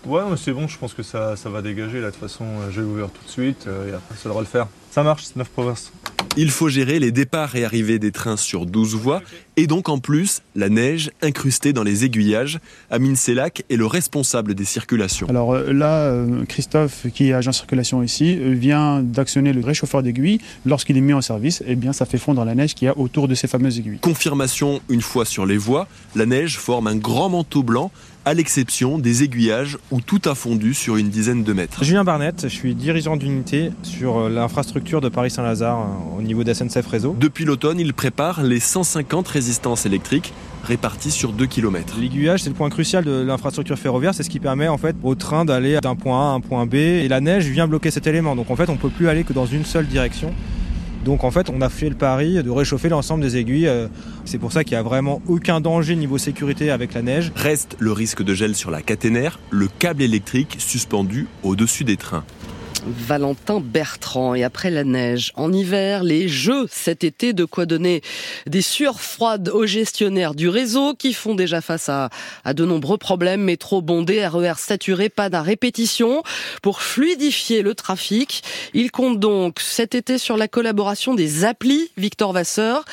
Ouais, 0.07 0.23
c'est 0.37 0.51
bon, 0.51 0.67
je 0.67 0.75
pense 0.75 0.95
que 0.95 1.03
ça, 1.03 1.35
ça 1.35 1.51
va 1.51 1.61
dégager. 1.61 2.01
Là, 2.01 2.07
de 2.07 2.11
toute 2.11 2.19
façon, 2.19 2.45
euh, 2.45 2.71
j'ai 2.71 2.81
ouvert 2.81 3.11
tout 3.11 3.23
de 3.23 3.29
suite 3.29 3.67
euh, 3.67 3.91
et 3.91 3.93
après, 3.93 4.15
ça 4.15 4.29
devrait 4.29 4.41
le 4.41 4.47
faire. 4.47 4.65
Ça 4.89 5.03
marche, 5.03 5.25
c'est 5.25 5.35
9 5.35 5.47
provinces. 5.49 5.91
Il 6.35 6.49
faut 6.49 6.69
gérer 6.69 6.99
les 6.99 7.11
départs 7.11 7.55
et 7.55 7.63
arrivées 7.63 7.99
des 7.99 8.11
trains 8.11 8.37
sur 8.37 8.65
12 8.65 8.95
voies 8.95 9.21
et 9.55 9.67
donc 9.67 9.89
en 9.89 9.99
plus 9.99 10.41
la 10.55 10.69
neige 10.69 11.11
incrustée 11.21 11.73
dans 11.73 11.83
les 11.83 12.05
aiguillages. 12.05 12.59
Amine 12.89 13.15
Selak 13.15 13.63
est 13.69 13.75
le 13.75 13.85
responsable 13.85 14.55
des 14.55 14.65
circulations. 14.65 15.27
Alors 15.29 15.53
euh, 15.53 15.71
là, 15.71 16.05
euh, 16.05 16.43
Christophe, 16.45 17.05
qui 17.13 17.29
est 17.29 17.33
agent 17.33 17.51
circulation 17.51 18.01
ici, 18.01 18.37
euh, 18.39 18.53
vient 18.53 19.01
d'actionner 19.01 19.53
le 19.53 19.61
réchauffeur 19.61 20.01
d'aiguilles. 20.01 20.39
Lorsqu'il 20.65 20.97
est 20.97 21.01
mis 21.01 21.13
en 21.13 21.21
service, 21.21 21.63
eh 21.67 21.75
bien, 21.75 21.93
ça 21.93 22.05
fait 22.05 22.17
fondre 22.17 22.43
la 22.45 22.55
neige 22.55 22.73
qu'il 22.73 22.87
y 22.87 22.89
a 22.89 22.97
autour 22.97 23.27
de 23.27 23.35
ces 23.35 23.47
fameuses 23.47 23.77
aiguilles. 23.79 23.99
Confirmation 23.99 24.81
une 24.89 25.01
fois 25.01 25.25
sur 25.25 25.45
les 25.45 25.57
voies, 25.57 25.87
la 26.15 26.25
neige 26.25 26.57
forme 26.57 26.87
un 26.87 26.95
grand 26.95 27.29
manteau 27.29 27.63
blanc 27.63 27.91
à 28.25 28.33
l'exception 28.33 28.97
des 28.97 29.23
aiguillages 29.23 29.77
où 29.91 29.99
tout 29.99 30.21
a 30.25 30.35
fondu 30.35 30.73
sur 30.73 30.97
une 30.97 31.09
dizaine 31.09 31.43
de 31.43 31.53
mètres. 31.53 31.83
Julien 31.83 32.03
Barnett, 32.03 32.43
je 32.43 32.47
suis 32.47 32.73
dirigeant 32.73 33.17
d'unité 33.17 33.71
sur 33.83 34.17
euh, 34.17 34.29
l'infrastructure 34.29 35.01
de 35.01 35.09
Paris-Saint-Lazare 35.09 35.79
euh, 35.79 36.19
au 36.19 36.21
niveau 36.21 36.43
d'SNCF 36.43 36.87
Réseau. 36.87 37.15
Depuis 37.19 37.45
l'automne, 37.45 37.79
il 37.79 37.93
prépare 37.93 38.43
les 38.43 38.59
150 38.59 39.27
résistances 39.27 39.85
électriques 39.85 40.33
réparties 40.63 41.11
sur 41.11 41.33
2 41.33 41.45
km. 41.45 41.95
L'aiguillage, 41.99 42.43
c'est 42.43 42.49
le 42.49 42.55
point 42.55 42.69
crucial 42.69 43.03
de 43.03 43.21
l'infrastructure 43.21 43.77
ferroviaire, 43.77 44.15
c'est 44.15 44.23
ce 44.23 44.29
qui 44.29 44.39
permet 44.39 44.69
en 44.69 44.77
fait 44.77 44.95
au 45.03 45.15
train 45.15 45.43
d'aller 45.43 45.77
d'un 45.81 45.95
point 45.95 46.29
A 46.29 46.31
à 46.31 46.35
un 46.35 46.39
point 46.39 46.65
B 46.65 46.75
et 46.75 47.07
la 47.09 47.19
neige 47.19 47.47
vient 47.47 47.67
bloquer 47.67 47.91
cet 47.91 48.07
élément. 48.07 48.35
Donc 48.35 48.49
en 48.49 48.55
fait, 48.55 48.69
on 48.69 48.77
peut 48.77 48.89
plus 48.89 49.09
aller 49.09 49.25
que 49.25 49.33
dans 49.33 49.45
une 49.45 49.65
seule 49.65 49.87
direction. 49.87 50.33
Donc 51.03 51.23
en 51.23 51.31
fait, 51.31 51.49
on 51.49 51.61
a 51.61 51.69
fait 51.69 51.89
le 51.89 51.95
pari 51.95 52.41
de 52.41 52.49
réchauffer 52.49 52.89
l'ensemble 52.89 53.23
des 53.23 53.37
aiguilles. 53.37 53.67
Euh, 53.67 53.87
C'est 54.25 54.37
pour 54.37 54.51
ça 54.51 54.63
qu'il 54.63 54.75
n'y 54.75 54.79
a 54.79 54.83
vraiment 54.83 55.21
aucun 55.27 55.59
danger 55.59 55.95
niveau 55.95 56.17
sécurité 56.17 56.71
avec 56.71 56.93
la 56.93 57.01
neige. 57.01 57.31
Reste 57.35 57.75
le 57.79 57.91
risque 57.91 58.23
de 58.23 58.33
gel 58.33 58.55
sur 58.55 58.71
la 58.71 58.81
caténaire, 58.81 59.39
le 59.49 59.67
câble 59.67 60.01
électrique 60.01 60.55
suspendu 60.59 61.27
au-dessus 61.43 61.83
des 61.83 61.97
trains. 61.97 62.23
Valentin 62.85 63.59
Bertrand. 63.59 64.35
Et 64.35 64.43
après 64.43 64.69
la 64.69 64.83
neige, 64.83 65.31
en 65.35 65.51
hiver, 65.53 66.03
les 66.03 66.27
jeux 66.27 66.67
cet 66.69 67.03
été, 67.03 67.33
de 67.33 67.45
quoi 67.45 67.65
donner 67.65 68.01
des 68.47 68.61
sueurs 68.61 68.99
froides 68.99 69.49
aux 69.49 69.65
gestionnaires 69.65 70.35
du 70.35 70.49
réseau 70.49 70.93
qui 70.93 71.13
font 71.13 71.35
déjà 71.35 71.61
face 71.61 71.89
à, 71.89 72.09
de 72.53 72.65
nombreux 72.65 72.97
problèmes. 72.97 73.41
Métro 73.41 73.81
bondé, 73.81 74.25
RER 74.27 74.53
saturé, 74.57 75.09
pas 75.09 75.29
à 75.31 75.41
répétition. 75.41 76.23
Pour 76.61 76.81
fluidifier 76.81 77.61
le 77.61 77.75
trafic, 77.75 78.43
il 78.73 78.91
compte 78.91 79.19
donc 79.19 79.59
cet 79.59 79.95
été 79.95 80.17
sur 80.17 80.37
la 80.37 80.47
collaboration 80.47 81.13
des 81.15 81.45
applis 81.45 81.91
Victor 81.97 82.33
Vasseur, 82.33 82.83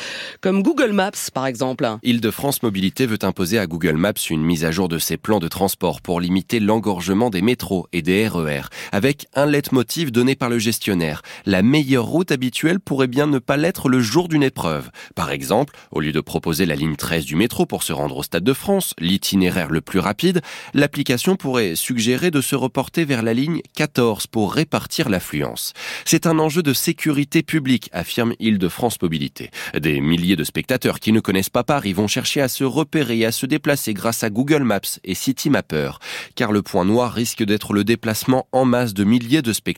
comme 0.40 0.62
Google 0.62 0.92
Maps 0.92 1.10
par 1.34 1.46
exemple. 1.46 1.88
Île-de-France 2.02 2.62
Mobilité 2.62 3.06
veut 3.06 3.18
imposer 3.22 3.58
à 3.58 3.66
Google 3.66 3.96
Maps 3.96 4.12
une 4.30 4.42
mise 4.42 4.64
à 4.64 4.70
jour 4.70 4.88
de 4.88 4.98
ses 4.98 5.16
plans 5.16 5.40
de 5.40 5.48
transport 5.48 6.00
pour 6.00 6.20
limiter 6.20 6.60
l'engorgement 6.60 7.30
des 7.30 7.42
métros 7.42 7.88
et 7.92 8.02
des 8.02 8.28
RER, 8.28 8.62
avec 8.92 9.26
un 9.34 9.46
leitmotiv 9.46 9.79
donné 10.10 10.34
par 10.34 10.48
le 10.48 10.58
gestionnaire. 10.58 11.22
La 11.46 11.62
meilleure 11.62 12.04
route 12.04 12.32
habituelle 12.32 12.80
pourrait 12.80 13.06
bien 13.06 13.26
ne 13.26 13.38
pas 13.38 13.56
l'être 13.56 13.88
le 13.88 14.00
jour 14.00 14.28
d'une 14.28 14.42
épreuve. 14.42 14.90
Par 15.14 15.30
exemple, 15.30 15.74
au 15.90 16.00
lieu 16.00 16.12
de 16.12 16.20
proposer 16.20 16.66
la 16.66 16.76
ligne 16.76 16.96
13 16.96 17.24
du 17.24 17.34
métro 17.34 17.66
pour 17.66 17.82
se 17.82 17.92
rendre 17.92 18.18
au 18.18 18.22
Stade 18.22 18.44
de 18.44 18.52
France, 18.52 18.94
l'itinéraire 18.98 19.70
le 19.70 19.80
plus 19.80 19.98
rapide, 19.98 20.42
l'application 20.74 21.36
pourrait 21.36 21.74
suggérer 21.76 22.30
de 22.30 22.40
se 22.40 22.54
reporter 22.54 23.04
vers 23.04 23.22
la 23.22 23.34
ligne 23.34 23.62
14 23.76 24.26
pour 24.26 24.52
répartir 24.52 25.08
l'affluence. 25.08 25.72
C'est 26.04 26.26
un 26.26 26.38
enjeu 26.38 26.62
de 26.62 26.72
sécurité 26.72 27.42
publique, 27.42 27.88
affirme 27.92 28.34
Île-de-France 28.38 29.00
Mobilité. 29.02 29.50
Des 29.78 30.00
milliers 30.00 30.36
de 30.36 30.44
spectateurs 30.44 31.00
qui 31.00 31.12
ne 31.12 31.20
connaissent 31.20 31.50
pas 31.50 31.64
Paris 31.64 31.92
vont 31.92 32.08
chercher 32.08 32.40
à 32.40 32.48
se 32.48 32.64
repérer 32.64 33.18
et 33.18 33.26
à 33.26 33.32
se 33.32 33.46
déplacer 33.46 33.94
grâce 33.94 34.22
à 34.22 34.30
Google 34.30 34.62
Maps 34.62 34.80
et 35.04 35.14
Citymapper, 35.14 35.92
car 36.34 36.52
le 36.52 36.62
point 36.62 36.84
noir 36.84 37.12
risque 37.12 37.44
d'être 37.44 37.72
le 37.72 37.84
déplacement 37.84 38.46
en 38.52 38.64
masse 38.64 38.94
de 38.94 39.04
milliers 39.04 39.42
de 39.42 39.52
spectateurs 39.52 39.69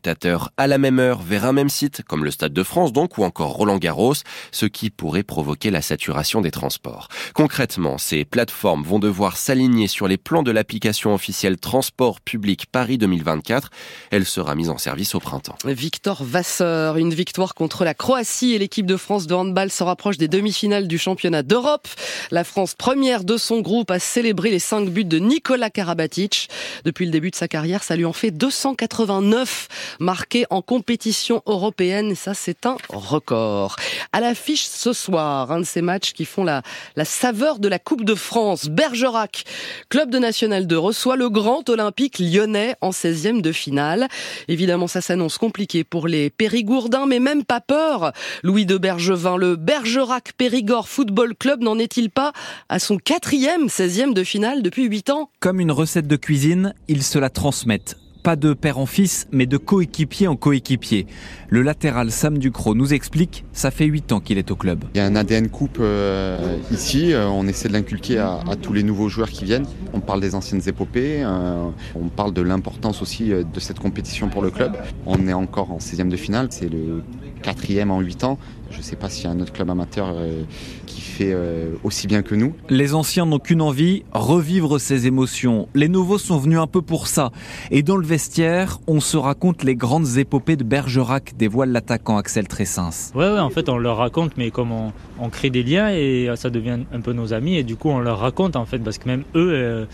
à 0.57 0.67
la 0.67 0.79
même 0.79 0.99
heure 0.99 1.23
vers 1.23 1.45
un 1.45 1.53
même 1.53 1.69
site, 1.69 2.03
comme 2.03 2.25
le 2.25 2.31
Stade 2.31 2.53
de 2.53 2.63
France 2.63 2.93
donc, 2.93 3.19
ou 3.19 3.25
encore 3.25 3.53
Roland 3.53 3.79
Garros, 3.79 4.15
ce 4.51 4.67
qui 4.67 4.91
pourrait 4.91 5.23
provoquer 5.23 5.71
la 5.71 5.83
saturation 5.83 6.41
des 6.41 6.51
transports. 6.51 7.09
Concrètement, 7.35 7.99
ces 7.99 8.25
plateformes 8.25 8.83
vont 8.83 8.99
devoir 8.99 9.37
s'aligner 9.37 9.89
sur 9.89 10.09
les 10.09 10.17
plans 10.17 10.43
de 10.43 10.51
l'application 10.51 11.15
officielle 11.15 11.59
Transport 11.59 12.21
Public 12.21 12.67
Paris 12.67 12.99
2024. 12.99 13.71
Elle 14.11 14.27
sera 14.27 14.55
mise 14.55 14.71
en 14.71 14.79
service 14.79 15.15
au 15.15 15.21
printemps. 15.21 15.57
Victor 15.65 16.23
Vasseur, 16.23 16.97
une 16.97 17.15
victoire 17.15 17.55
contre 17.55 17.85
la 17.85 17.95
Croatie 17.95 18.55
et 18.55 18.59
l'équipe 18.59 18.87
de 18.87 18.97
France 18.97 19.27
de 19.27 19.35
handball 19.35 19.71
se 19.71 19.83
rapproche 19.83 20.19
des 20.19 20.29
demi-finales 20.29 20.89
du 20.89 20.99
championnat 20.99 21.43
d'Europe. 21.43 21.89
La 22.31 22.45
France, 22.45 22.75
première 22.75 23.25
de 23.25 23.37
son 23.37 23.61
groupe, 23.61 23.91
a 23.91 23.99
célébré 23.99 24.51
les 24.51 24.59
cinq 24.59 24.89
buts 24.89 25.05
de 25.05 25.19
Nicolas 25.19 25.71
Karabatic. 25.71 26.49
Depuis 26.85 27.05
le 27.05 27.11
début 27.11 27.31
de 27.31 27.37
sa 27.37 27.49
carrière, 27.49 27.83
ça 27.83 27.97
lui 27.97 28.05
en 28.05 28.13
fait 28.13 28.31
289 28.31 29.69
marqués 30.01 30.45
en 30.51 30.63
compétition 30.63 31.43
européenne. 31.47 32.15
Ça, 32.15 32.35
c'est 32.35 32.67
un 32.67 32.77
record. 32.89 33.77
À 34.13 34.21
l'affiche 34.21 34.65
ce 34.65 34.93
soir, 34.93 35.51
un 35.53 35.61
de 35.61 35.65
ces 35.65 35.83
matchs 35.83 36.13
qui 36.13 36.25
font 36.25 36.45
la, 36.45 36.63
la 36.97 37.05
saveur 37.05 37.59
de 37.59 37.69
la 37.69 37.79
Coupe 37.79 38.05
de 38.05 38.15
France. 38.15 38.67
Bergerac, 38.69 39.45
club 39.89 40.11
de 40.11 40.19
National 40.19 40.67
2, 40.67 40.79
reçoit 40.79 41.17
le 41.17 41.29
grand 41.29 41.69
olympique 41.69 42.19
lyonnais 42.19 42.75
en 42.81 42.91
16e 42.91 43.41
de 43.41 43.53
finale. 43.53 44.09
Évidemment, 44.49 44.87
ça 44.87 45.01
s'annonce 45.01 45.39
compliqué 45.39 45.85
pour 45.85 46.09
les 46.09 46.31
Périgourdins, 46.31 47.07
mais 47.07 47.19
même 47.19 47.45
pas 47.45 47.61
peur. 47.61 48.13
Louis 48.43 48.67
de 48.67 48.77
Bergevin, 48.77 49.37
le 49.37 49.57
Bergerac 49.57 50.33
Périgord 50.37 50.89
Football 50.89 51.35
Club 51.37 51.63
n'en 51.63 51.79
est-il 51.79 52.11
pas 52.11 52.33
à 52.69 52.79
son 52.79 52.97
quatrième 52.99 53.67
16e 53.67 54.13
de 54.13 54.25
finale 54.25 54.63
depuis 54.63 54.85
8 54.85 55.11
ans? 55.11 55.31
Comme 55.41 55.61
une 55.61 55.73
recette 55.73 56.07
de 56.07 56.17
cuisine, 56.17 56.75
ils 56.89 57.03
se 57.03 57.19
la 57.19 57.31
transmettent. 57.31 58.02
Pas 58.23 58.37
de 58.37 58.55
père 58.55 58.79
en 58.79 58.87
fils, 58.87 59.27
mais 59.33 59.47
de 59.47 59.57
coéquipier 59.57 60.29
en 60.29 60.37
coéquipier. 60.37 61.09
Le 61.49 61.61
latéral 61.63 62.13
Sam 62.13 62.39
Ducrot 62.39 62.77
nous 62.77 62.95
explique, 62.95 63.45
ça 63.53 63.73
fait 63.73 63.85
8 63.85 64.13
ans 64.13 64.21
qu'il 64.21 64.39
est 64.39 64.53
au 64.53 64.55
club. 64.55 64.85
Il 64.95 64.99
y 64.99 65.01
a 65.01 65.07
un 65.07 65.17
ADN 65.17 65.49
coupe 65.49 65.79
euh, 65.81 66.57
ici, 66.71 67.13
euh, 67.13 67.27
on 67.27 67.49
essaie 67.49 67.67
de 67.67 67.73
l'inculquer 67.73 68.19
à, 68.19 68.39
tous 68.63 68.73
les 68.73 68.85
nouveaux 68.85 69.09
joueurs 69.09 69.29
qui 69.29 69.45
viennent. 69.45 69.67
On 69.93 69.99
parle 69.99 70.21
des 70.21 70.37
anciennes 70.37 70.63
épopées, 70.69 71.25
euh, 71.25 71.67
on 71.97 72.09
parle 72.09 72.33
de 72.33 72.43
l'importance 72.43 73.03
aussi 73.03 73.31
de 73.31 73.61
cette 73.61 73.81
compétition 73.81 74.29
pour 74.29 74.43
le 74.43 74.53
club. 74.53 74.77
On 75.05 75.27
est 75.27 75.33
encore 75.33 75.73
en 75.73 75.79
16e 75.79 76.09
de 76.09 76.17
finale, 76.17 76.47
c'est 76.51 76.69
le 76.69 77.03
quatrième 77.43 77.91
en 77.91 78.01
8 78.01 78.25
ans. 78.25 78.39
Je 78.71 78.79
ne 78.79 78.83
sais 78.83 78.97
pas 78.97 79.11
s'il 79.11 79.25
y 79.25 79.27
a 79.27 79.31
un 79.31 79.41
autre 79.41 79.53
club 79.53 79.69
amateur 79.69 80.09
euh, 80.15 80.45
qui 80.87 81.03
fait 81.03 81.33
euh, 81.33 81.75
aussi 81.85 82.07
bien 82.07 82.23
que 82.23 82.35
nous. 82.35 82.55
Les 82.71 82.95
anciens 82.95 83.27
n'ont 83.27 83.39
qu'une 83.39 83.61
envie, 83.61 84.03
revivre 84.13 84.81
ces 84.81 85.07
émotions. 85.07 85.69
Les 85.75 85.89
nouveaux 85.89 86.17
sont 86.17 86.39
venus 86.39 86.59
un 86.59 86.67
peu 86.67 86.81
pour 86.81 87.07
ça. 87.07 87.33
Et 87.71 87.83
dans 87.83 87.99
le 87.99 88.07
vestiaire, 88.07 88.79
on 88.87 89.01
se 89.01 89.19
raconte 89.19 89.63
les 89.63 89.77
grandes 89.77 90.17
épopées 90.17 90.57
de 90.57 90.65
Bergerac, 90.65 91.35
dévoile 91.37 91.71
l'attaquant 91.71 92.17
Axel 92.17 92.49
Tressens. 92.49 93.13
Ouais, 93.15 93.31
ouais, 93.31 93.41
en 93.41 93.51
fait, 93.51 93.69
on 93.69 93.77
leur 93.77 93.99
raconte, 93.99 94.39
mais 94.39 94.51
comme 94.51 94.73
on, 94.73 94.93
on, 95.21 95.29
crée 95.29 95.51
des 95.51 95.63
liens 95.63 95.91
et 95.91 96.31
ça 96.37 96.49
devient 96.49 96.79
un 96.93 97.01
peu 97.01 97.13
nos 97.13 97.35
amis, 97.35 97.57
et 97.57 97.65
du 97.65 97.77
coup, 97.77 97.91
on 97.91 98.01
leur 98.01 98.19
raconte, 98.19 98.57
en 98.57 98.65
fait, 98.65 98.79
parce 98.79 98.97
que 98.97 99.07
même 99.07 99.25
eux, 99.35 99.51
euh, 99.53 99.85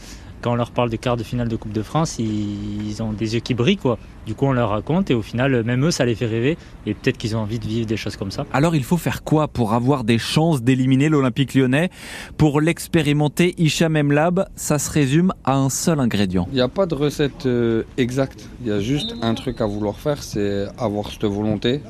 quand 0.41 0.53
on 0.53 0.57
leur 0.57 0.71
parle 0.71 0.91
des 0.91 0.99
quarts 0.99 1.17
de 1.17 1.23
finale 1.23 1.49
de 1.49 1.57
Coupe 1.57 1.73
de 1.73 1.83
France, 1.83 2.19
ils, 2.19 2.87
ils, 2.89 3.03
ont 3.03 3.13
des 3.13 3.35
yeux 3.35 3.41
qui 3.41 3.55
brillent, 3.55 3.77
quoi. 3.77 3.99
Du 4.27 4.35
coup, 4.35 4.47
on 4.47 4.53
leur 4.53 4.71
raconte 4.71 5.11
et 5.11 5.15
au 5.15 5.23
final, 5.23 5.65
même 5.65 5.87
eux, 5.87 5.91
ça 5.91 6.05
les 6.05 6.15
fait 6.15 6.27
rêver 6.27 6.59
et 6.87 6.93
peut-être 6.93 7.17
qu'ils 7.17 7.35
ont 7.35 7.41
envie 7.41 7.59
de 7.59 7.67
vivre 7.67 7.87
des 7.87 7.97
choses 7.97 8.17
comme 8.17 8.31
ça. 8.31 8.45
Alors, 8.53 8.77
il 8.77 8.85
faut 8.85 8.99
faire 8.99 9.25
quoi 9.25 9.49
pour 9.49 9.73
avoir 9.73 10.05
des 10.05 10.19
chances 10.19 10.63
d'éliminer 10.63 11.09
l'Olympique 11.09 11.55
lyonnais? 11.55 11.89
Pour 12.37 12.61
l'expérimenter, 12.61 13.55
Hicham 13.57 13.97
Emlab, 13.97 14.47
ça 14.55 14.79
se 14.79 14.91
résume 14.91 15.33
à 15.45 15.57
un 15.57 15.71
seul 15.71 15.99
ingrédient. 15.99 16.47
Il 16.51 16.57
n'y 16.57 16.61
a 16.61 16.69
pas 16.69 16.85
de 16.85 16.95
recette 16.95 17.47
euh, 17.47 17.85
exacte. 17.97 18.49
Il 18.61 18.69
y 18.69 18.71
a 18.71 18.81
juste 18.81 19.15
un 19.23 19.35
truc 19.35 19.63
à 19.63 19.67
vouloir 19.67 19.99
faire, 19.99 20.23
c'est 20.23 20.67
avoir 20.79 21.11
cette 21.11 21.25
volonté 21.25 21.81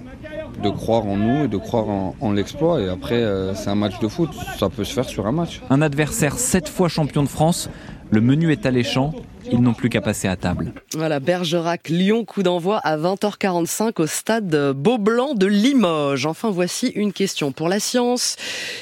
de 0.62 0.71
croire 0.71 1.07
en 1.07 1.17
nous 1.17 1.45
et 1.45 1.49
de 1.49 1.57
croire 1.57 1.88
en, 1.88 2.14
en 2.21 2.33
l'exploit. 2.33 2.81
Et 2.81 2.88
après, 2.88 3.17
euh, 3.17 3.55
c'est 3.55 3.71
un 3.71 3.75
match 3.75 3.99
de 4.00 4.09
foot. 4.09 4.31
Ça 4.59 4.69
peut 4.69 4.85
se 4.85 4.93
faire 4.93 5.09
sur 5.09 5.26
un 5.26 5.33
match. 5.33 5.61
Un 5.71 5.83
adversaire 5.83 6.38
sept 6.38 6.69
fois 6.69 6.88
champion 6.88 7.23
de 7.23 7.28
France. 7.28 7.69
Le 8.11 8.21
menu 8.21 8.53
est 8.53 8.65
alléchant. 8.65 9.15
Ils 9.50 9.62
n'ont 9.62 9.75
plus 9.75 9.88
qu'à 9.88 10.00
passer 10.00 10.29
à 10.29 10.37
table. 10.37 10.73
Voilà, 10.93 11.21
Bergerac, 11.21 11.88
Lyon, 11.88 12.25
coup 12.25 12.43
d'envoi 12.43 12.79
à 12.79 12.99
20h45 12.99 14.03
au 14.03 14.07
stade 14.07 14.73
Beaublanc 14.75 15.35
de 15.35 15.47
Limoges. 15.47 16.27
Enfin, 16.27 16.50
voici 16.50 16.88
une 16.88 17.12
question 17.12 17.53
pour 17.53 17.69
la 17.69 17.81
science 17.81 18.37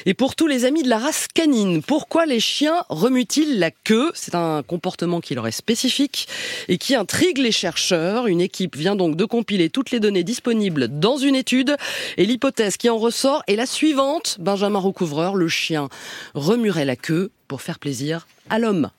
et 0.05 0.13
pour 0.13 0.35
tous 0.35 0.47
les 0.47 0.65
amis 0.65 0.83
de 0.83 0.89
la 0.89 0.97
race 0.97 1.27
canine. 1.33 1.81
Pourquoi 1.81 2.25
les 2.25 2.41
chiens 2.41 2.83
remuent-ils 2.89 3.59
la 3.59 3.71
queue? 3.71 4.11
C'est 4.13 4.35
un 4.35 4.61
comportement 4.61 5.21
qui 5.21 5.35
leur 5.35 5.47
est 5.47 5.51
spécifique 5.51 6.27
et 6.67 6.77
qui 6.77 6.95
intrigue 6.95 7.37
les 7.37 7.53
chercheurs. 7.53 8.27
Une 8.27 8.41
équipe 8.41 8.75
vient 8.75 8.95
donc 8.95 9.15
de 9.15 9.25
compiler 9.25 9.69
toutes 9.69 9.91
les 9.91 10.01
données 10.01 10.23
disponibles 10.23 10.87
dans 10.99 11.17
une 11.17 11.35
étude 11.35 11.77
et 12.17 12.25
l'hypothèse 12.25 12.75
qui 12.75 12.89
en 12.89 12.97
ressort 12.97 13.43
est 13.47 13.55
la 13.55 13.65
suivante. 13.65 14.37
Benjamin 14.39 14.79
Recouvreur, 14.79 15.35
le 15.35 15.47
chien 15.47 15.87
remuerait 16.33 16.85
la 16.85 16.97
queue 16.97 17.31
pour 17.47 17.61
faire 17.61 17.79
plaisir 17.79 18.27
à 18.49 18.59
l'homme. 18.59 18.89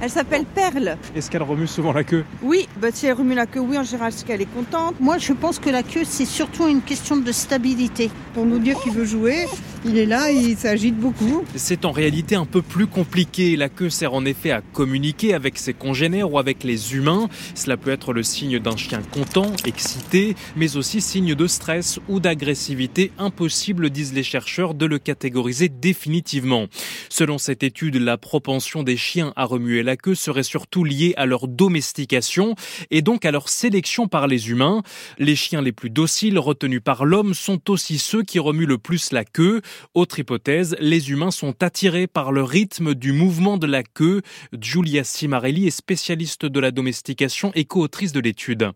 Elle 0.00 0.10
s'appelle 0.10 0.44
Perle. 0.44 0.98
Est-ce 1.16 1.30
qu'elle 1.30 1.42
remue 1.42 1.66
souvent 1.66 1.92
la 1.92 2.04
queue? 2.04 2.24
Oui, 2.42 2.68
bah, 2.80 2.88
si 2.92 3.06
elle 3.06 3.14
remue 3.14 3.34
la 3.34 3.46
queue, 3.46 3.60
oui, 3.60 3.78
en 3.78 3.82
général, 3.82 4.12
c'est 4.12 4.26
qu'elle 4.26 4.42
est 4.42 4.54
contente. 4.54 4.96
Moi, 5.00 5.16
je 5.16 5.32
pense 5.32 5.58
que 5.58 5.70
la 5.70 5.82
queue, 5.82 6.02
c'est 6.04 6.26
surtout 6.26 6.68
une 6.68 6.82
question 6.82 7.16
de 7.16 7.32
stabilité. 7.32 8.10
Pour 8.34 8.44
nous 8.44 8.58
dire 8.58 8.78
qu'il 8.82 8.92
veut 8.92 9.06
jouer, 9.06 9.46
il 9.86 9.96
est 9.96 10.04
là, 10.04 10.30
il 10.30 10.56
s'agite 10.58 10.96
beaucoup. 10.96 11.44
C'est 11.54 11.86
en 11.86 11.90
réalité 11.90 12.34
un 12.34 12.44
peu 12.44 12.60
plus 12.60 12.86
compliqué. 12.86 13.56
La 13.56 13.70
queue 13.70 13.88
sert 13.88 14.12
en 14.12 14.26
effet 14.26 14.50
à 14.50 14.60
communiquer 14.60 15.32
avec 15.32 15.56
ses 15.56 15.72
congénères 15.72 16.30
ou 16.30 16.38
avec 16.38 16.64
les 16.64 16.94
humains. 16.94 17.28
Cela 17.54 17.78
peut 17.78 17.90
être 17.90 18.12
le 18.12 18.22
signe 18.22 18.58
d'un 18.58 18.76
chien 18.76 19.00
content, 19.10 19.52
excité, 19.64 20.36
mais 20.54 20.76
aussi 20.76 21.00
signe 21.00 21.34
de 21.34 21.46
stress 21.46 21.98
ou 22.08 22.20
d'agressivité. 22.20 23.10
Impossible, 23.16 23.88
disent 23.88 24.12
les 24.12 24.22
chercheurs, 24.22 24.74
de 24.74 24.84
le 24.84 24.98
catégoriser 24.98 25.70
définitivement. 25.70 26.66
Selon 27.08 27.38
cette 27.38 27.62
étude, 27.62 27.96
la 27.96 28.13
propension 28.16 28.82
des 28.82 28.96
chiens 28.96 29.32
à 29.36 29.44
remuer 29.44 29.82
la 29.82 29.96
queue 29.96 30.14
serait 30.14 30.42
surtout 30.42 30.84
liée 30.84 31.14
à 31.16 31.26
leur 31.26 31.48
domestication 31.48 32.54
et 32.90 33.02
donc 33.02 33.24
à 33.24 33.30
leur 33.30 33.48
sélection 33.48 34.08
par 34.08 34.26
les 34.26 34.50
humains. 34.50 34.82
Les 35.18 35.36
chiens 35.36 35.62
les 35.62 35.72
plus 35.72 35.90
dociles 35.90 36.38
retenus 36.38 36.80
par 36.84 37.04
l'homme 37.04 37.34
sont 37.34 37.70
aussi 37.70 37.98
ceux 37.98 38.22
qui 38.22 38.38
remuent 38.38 38.66
le 38.66 38.78
plus 38.78 39.12
la 39.12 39.24
queue. 39.24 39.60
Autre 39.94 40.18
hypothèse, 40.18 40.76
les 40.80 41.10
humains 41.10 41.30
sont 41.30 41.62
attirés 41.62 42.06
par 42.06 42.32
le 42.32 42.42
rythme 42.42 42.94
du 42.94 43.12
mouvement 43.12 43.58
de 43.58 43.66
la 43.66 43.82
queue. 43.82 44.22
Giulia 44.58 45.04
Simarelli 45.04 45.66
est 45.66 45.70
spécialiste 45.70 46.46
de 46.46 46.60
la 46.60 46.70
domestication 46.70 47.52
et 47.54 47.64
co-autrice 47.64 48.12
de 48.12 48.20
l'étude. 48.20 48.70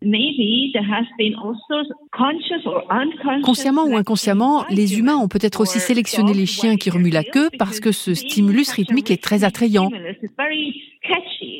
Consciemment 3.42 3.84
ou 3.84 3.96
inconsciemment, 3.96 4.64
les 4.70 4.98
humains 4.98 5.16
ont 5.16 5.28
peut-être 5.28 5.60
aussi 5.60 5.80
sélectionné 5.80 6.34
les 6.34 6.46
chiens 6.46 6.76
qui 6.76 6.90
remuent 6.90 7.10
la 7.10 7.24
queue 7.24 7.48
parce 7.58 7.80
que 7.80 7.92
ce 7.92 8.14
stimulus 8.14 8.70
rythmique 8.70 9.10
est 9.10 9.22
très 9.28 9.44
attrayant. 9.44 9.90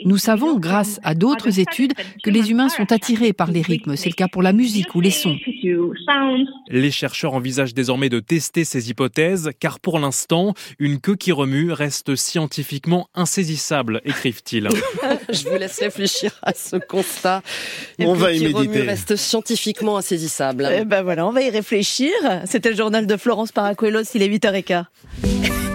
Nous 0.07 0.17
savons, 0.17 0.59
grâce 0.59 1.01
à 1.03 1.15
d'autres 1.15 1.61
études, 1.61 1.93
que 2.25 2.31
les 2.31 2.51
humains 2.51 2.71
sont 2.71 2.91
attirés 2.93 3.35
par 3.35 3.51
les 3.51 3.61
rythmes. 3.61 3.95
C'est 3.95 4.09
le 4.09 4.15
cas 4.15 4.27
pour 4.27 4.43
la 4.43 4.55
musique 4.55 4.95
ou 4.95 5.03
les 5.03 5.11
sons. 5.11 5.37
Les 6.69 6.91
chercheurs 6.91 7.35
envisagent 7.35 7.75
désormais 7.75 8.09
de 8.09 8.21
tester 8.21 8.65
ces 8.65 8.89
hypothèses, 8.89 9.51
car 9.61 9.81
pour 9.81 9.99
l'instant, 9.99 10.55
une 10.79 10.99
queue 10.99 11.17
qui 11.17 11.31
remue 11.31 11.71
reste 11.71 12.17
scientifiquement 12.17 13.09
insaisissable, 13.15 14.01
écrivent-ils. 14.07 14.69
Je 15.29 15.47
vous 15.47 15.59
laisse 15.59 15.79
réfléchir 15.79 16.41
à 16.43 16.55
ce 16.55 16.77
constat. 16.77 17.43
On 17.99 18.15
va 18.15 18.33
y 18.33 18.39
qui 18.39 18.47
remue 18.47 18.69
méditer. 18.69 18.89
reste 18.89 19.17
scientifiquement 19.17 19.99
insaisissable. 19.99 20.67
Eh 20.73 20.87
ben 20.87 21.03
voilà, 21.03 21.27
on 21.27 21.33
va 21.33 21.43
y 21.43 21.51
réfléchir. 21.51 22.13
C'était 22.47 22.71
le 22.71 22.77
journal 22.77 23.07
de 23.07 23.17
Florence 23.19 23.53
Paracuelos, 23.53 24.05
il 24.15 24.23
est 24.23 24.29
8h15. 24.29 25.68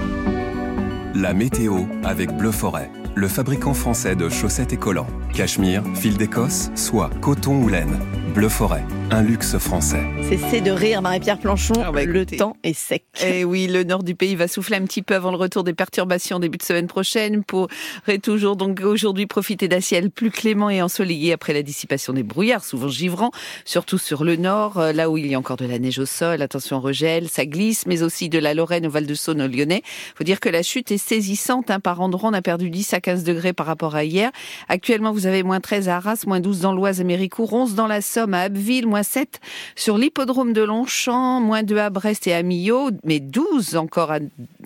La 1.16 1.36
météo 1.36 1.82
avec 2.04 2.36
Bleu 2.36 2.50
Forêt, 2.50 2.90
le 3.14 3.28
fabricant 3.28 3.76
français 3.76 4.16
de 4.16 4.30
chaussettes 4.30 4.74
et 4.74 4.78
collants. 4.78 5.06
Cachemire, 5.32 5.84
fil 5.94 6.18
d'Écosse, 6.18 6.72
soie, 6.74 7.12
coton 7.22 7.62
ou 7.62 7.68
laine. 7.68 8.00
Bleu 8.34 8.50
Forêt, 8.50 8.84
un 9.12 9.22
luxe 9.22 9.60
français. 9.60 10.02
Cessez 10.28 10.60
de 10.60 10.72
rire, 10.72 11.04
Marie-Pierre 11.04 11.38
Planchon. 11.38 11.76
le 11.94 12.26
temps 12.26 12.58
est 12.64 12.74
sec. 12.74 13.04
Et 13.22 13.42
Eh 13.42 13.46
oui, 13.46 13.68
le 13.68 13.84
nord 13.84 14.02
du 14.02 14.16
pays 14.16 14.34
va 14.36 14.48
souffler 14.48 14.76
un 14.78 14.86
petit 14.86 15.04
peu 15.04 15.14
avant 15.14 15.30
le 15.30 15.38
retour 15.38 15.64
des 15.64 15.74
perturbations 15.74 16.40
début 16.40 16.58
de 16.58 16.64
semaine 16.64 16.88
prochaine. 16.88 17.44
Pourrait 17.44 18.18
toujours 18.24 18.56
donc 18.56 18.82
aujourd'hui 18.82 19.28
profiter 19.28 19.68
d'un 19.68 19.82
ciel 19.82 20.10
plus 20.10 20.32
clément 20.32 20.72
et 20.72 20.82
ensoleillé 20.82 21.32
après 21.32 21.54
la 21.54 21.62
dissipation 21.62 22.12
des 22.12 22.24
brouillards, 22.24 22.66
souvent 22.66 22.88
givrants, 22.88 23.30
surtout 23.66 24.00
sur 24.00 24.24
le 24.24 24.36
nord, 24.36 24.80
euh, 24.80 24.94
là 24.94 25.12
où 25.12 25.18
il 25.18 25.28
y 25.28 25.36
a 25.36 25.38
encore 25.38 25.58
de 25.58 25.66
la 25.66 25.78
neige 25.78 26.00
au 26.00 26.08
sol. 26.08 26.42
Attention, 26.42 26.80
regel, 26.82 27.30
ça 27.30 27.46
glisse, 27.46 27.86
mais 27.86 28.02
aussi 28.02 28.30
de 28.30 28.40
la 28.40 28.56
Lorraine 28.56 28.88
au 28.88 28.90
Val-de-Saône 28.90 29.44
au 29.44 29.48
Lyonnais. 29.48 29.84
Faut 30.16 30.24
dire 30.24 30.40
que 30.40 30.50
la 30.50 30.64
chute 30.64 30.92
est 30.92 30.98
saisissante. 30.98 31.70
Hein, 31.70 31.80
par 31.80 32.02
endroit, 32.02 32.32
on 32.32 32.34
a 32.34 32.42
perdu 32.42 32.72
10 32.72 32.96
à 32.96 33.00
15 33.00 33.24
degrés 33.24 33.54
par 33.54 33.68
rapport 33.68 33.94
à 33.96 34.04
hier. 34.04 34.32
Actuellement, 34.70 35.12
vous 35.12 35.28
avez 35.28 35.44
moins 35.44 35.60
13 35.60 35.88
à 35.88 35.98
Arras, 35.98 36.24
moins 36.26 36.40
12 36.40 36.62
dans 36.62 36.74
l'Oise, 36.74 37.00
à 37.00 37.04
Méricourt, 37.04 37.54
11 37.54 37.76
dans 37.76 37.86
la 37.86 38.02
Somme, 38.02 38.23
à 38.34 38.40
Abbeville, 38.40 38.88
moins 38.88 39.04
7 39.04 39.42
sur 39.76 39.98
l'hippodrome 39.98 40.54
de 40.54 40.62
Longchamp, 40.62 41.42
moins 41.42 41.64
2 41.64 41.78
à 41.78 41.90
Brest 41.90 42.28
et 42.28 42.34
à 42.34 42.44
Millau, 42.44 42.92
mais 43.04 43.20
12 43.20 43.76
encore 43.76 44.12
à, 44.12 44.20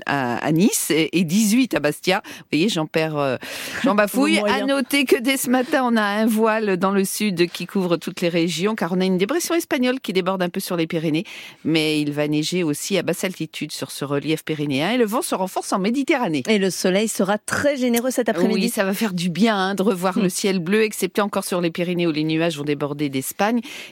à- 0.05 0.37
à 0.37 0.51
Nice 0.51 0.91
et 0.91 1.09
et 1.17 1.23
18 1.23 1.73
à 1.73 1.79
Bastia. 1.79 2.21
Vous 2.25 2.43
voyez, 2.51 2.69
j'en 2.69 2.85
perds, 2.85 3.17
euh, 3.17 3.37
j'en 3.83 3.95
bafouille. 4.01 4.39
À 4.39 4.65
noter 4.65 5.05
que 5.05 5.15
dès 5.19 5.37
ce 5.37 5.49
matin, 5.49 5.81
on 5.85 5.95
a 5.95 6.01
un 6.03 6.25
voile 6.27 6.77
dans 6.77 6.91
le 6.91 7.05
sud 7.05 7.49
qui 7.49 7.65
couvre 7.65 7.97
toutes 7.97 8.21
les 8.21 8.29
régions, 8.29 8.75
car 8.75 8.91
on 8.91 9.01
a 9.01 9.05
une 9.05 9.17
dépression 9.17 9.55
espagnole 9.55 9.99
qui 9.99 10.13
déborde 10.13 10.43
un 10.43 10.49
peu 10.49 10.59
sur 10.59 10.75
les 10.75 10.85
Pyrénées, 10.85 11.23
mais 11.63 12.01
il 12.01 12.11
va 12.11 12.27
neiger 12.27 12.63
aussi 12.63 12.97
à 12.97 13.03
basse 13.03 13.23
altitude 13.23 13.71
sur 13.71 13.89
ce 13.91 14.05
relief 14.05 14.43
pyrénéen 14.43 14.91
et 14.91 14.97
le 14.97 15.05
vent 15.05 15.21
se 15.21 15.33
renforce 15.33 15.71
en 15.73 15.79
Méditerranée. 15.79 16.43
Et 16.47 16.57
le 16.57 16.69
soleil 16.69 17.07
sera 17.07 17.37
très 17.37 17.77
généreux 17.77 18.11
cet 18.11 18.27
après-midi. 18.29 18.61
Oui, 18.63 18.69
ça 18.69 18.83
va 18.83 18.93
faire 18.93 19.13
du 19.13 19.29
bien 19.29 19.55
hein, 19.57 19.75
de 19.75 19.81
revoir 19.83 20.19
le 20.19 20.29
ciel 20.29 20.59
bleu, 20.59 20.83
excepté 20.83 21.21
encore 21.21 21.45
sur 21.45 21.61
les 21.61 21.71
Pyrénées 21.71 22.05
où 22.07 22.11
les 22.11 22.23
nuages 22.25 22.57
vont 22.57 22.63
déborder 22.63 23.09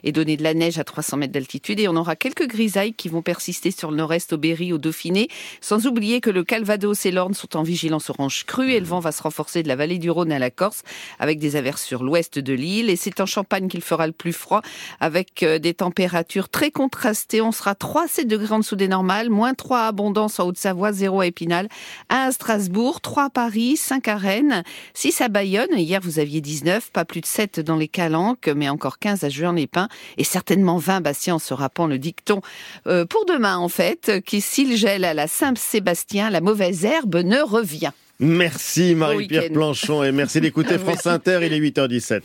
et 0.03 0.11
donner 0.11 0.37
de 0.37 0.43
la 0.43 0.53
neige 0.53 0.79
à 0.79 0.83
300 0.83 1.17
mètres 1.17 1.33
d'altitude. 1.33 1.79
Et 1.79 1.87
on 1.87 1.95
aura 1.95 2.15
quelques 2.15 2.47
grisailles 2.47 2.93
qui 2.93 3.09
vont 3.09 3.21
persister 3.21 3.71
sur 3.71 3.91
le 3.91 3.97
nord-est, 3.97 4.33
au 4.33 4.37
Berry, 4.37 4.73
au 4.73 4.77
Dauphiné. 4.77 5.27
Sans 5.61 5.87
oublier 5.87 6.21
que 6.21 6.29
le 6.29 6.43
Calvados 6.43 7.05
et 7.05 7.11
l'Orne 7.11 7.33
sont 7.33 7.57
en 7.57 7.63
vigilance 7.63 8.09
orange 8.09 8.45
crue 8.45 8.73
et 8.73 8.79
le 8.79 8.85
vent 8.85 8.99
va 8.99 9.11
se 9.11 9.23
renforcer 9.23 9.63
de 9.63 9.67
la 9.67 9.75
vallée 9.75 9.97
du 9.97 10.09
Rhône 10.09 10.31
à 10.31 10.39
la 10.39 10.51
Corse 10.51 10.83
avec 11.19 11.39
des 11.39 11.55
averses 11.55 11.83
sur 11.83 12.03
l'ouest 12.03 12.39
de 12.39 12.53
l'île. 12.53 12.89
Et 12.89 12.95
c'est 12.95 13.19
en 13.21 13.25
Champagne 13.25 13.67
qu'il 13.67 13.81
fera 13.81 14.07
le 14.07 14.13
plus 14.13 14.33
froid 14.33 14.61
avec 14.99 15.43
euh, 15.43 15.59
des 15.59 15.73
températures 15.73 16.49
très 16.49 16.71
contrastées. 16.71 17.41
On 17.41 17.51
sera 17.51 17.75
3 17.75 18.03
à 18.03 18.07
7 18.07 18.27
degrés 18.27 18.53
en 18.53 18.59
dessous 18.59 18.75
des 18.75 18.87
normales, 18.87 19.29
moins 19.29 19.53
3 19.53 19.79
à 19.79 19.87
Abondance 19.87 20.39
en 20.39 20.47
Haute-Savoie, 20.47 20.91
0 20.91 21.21
à 21.21 21.27
Épinal, 21.27 21.67
1 22.09 22.15
à 22.15 22.31
Strasbourg, 22.31 23.01
3 23.01 23.25
à 23.25 23.29
Paris, 23.29 23.77
5 23.77 24.07
à 24.07 24.17
Rennes, 24.17 24.63
6 24.93 25.21
à 25.21 25.27
Bayonne. 25.27 25.77
Hier, 25.77 25.99
vous 26.01 26.19
aviez 26.19 26.41
19, 26.41 26.91
pas 26.91 27.05
plus 27.05 27.21
de 27.21 27.25
7 27.25 27.59
dans 27.59 27.75
les 27.75 27.87
Calanques, 27.87 28.49
mais 28.55 28.69
encore 28.69 28.99
15 28.99 29.23
à 29.23 29.29
Juan-les-Pins 29.45 29.87
et 30.17 30.23
certainement 30.23 30.77
20 30.77 31.01
Bastien 31.01 31.35
en 31.35 31.39
se 31.39 31.53
rappelant 31.53 31.87
le 31.87 31.99
dicton 31.99 32.41
euh, 32.87 33.05
pour 33.05 33.25
demain, 33.25 33.57
en 33.57 33.69
fait, 33.69 34.21
qui 34.25 34.41
s'il 34.41 34.75
gèle 34.75 35.05
à 35.05 35.13
la 35.13 35.27
Saint-Sébastien, 35.27 36.29
la 36.29 36.41
mauvaise 36.41 36.85
herbe 36.85 37.17
ne 37.17 37.39
revient. 37.39 37.91
Merci 38.19 38.95
Marie-Pierre. 38.95 39.51
Planchon 39.51 40.03
et 40.03 40.11
merci 40.11 40.41
d'écouter 40.41 40.77
France 40.79 41.05
Inter, 41.05 41.39
il 41.43 41.53
est 41.53 41.59
8h17. 41.59 42.21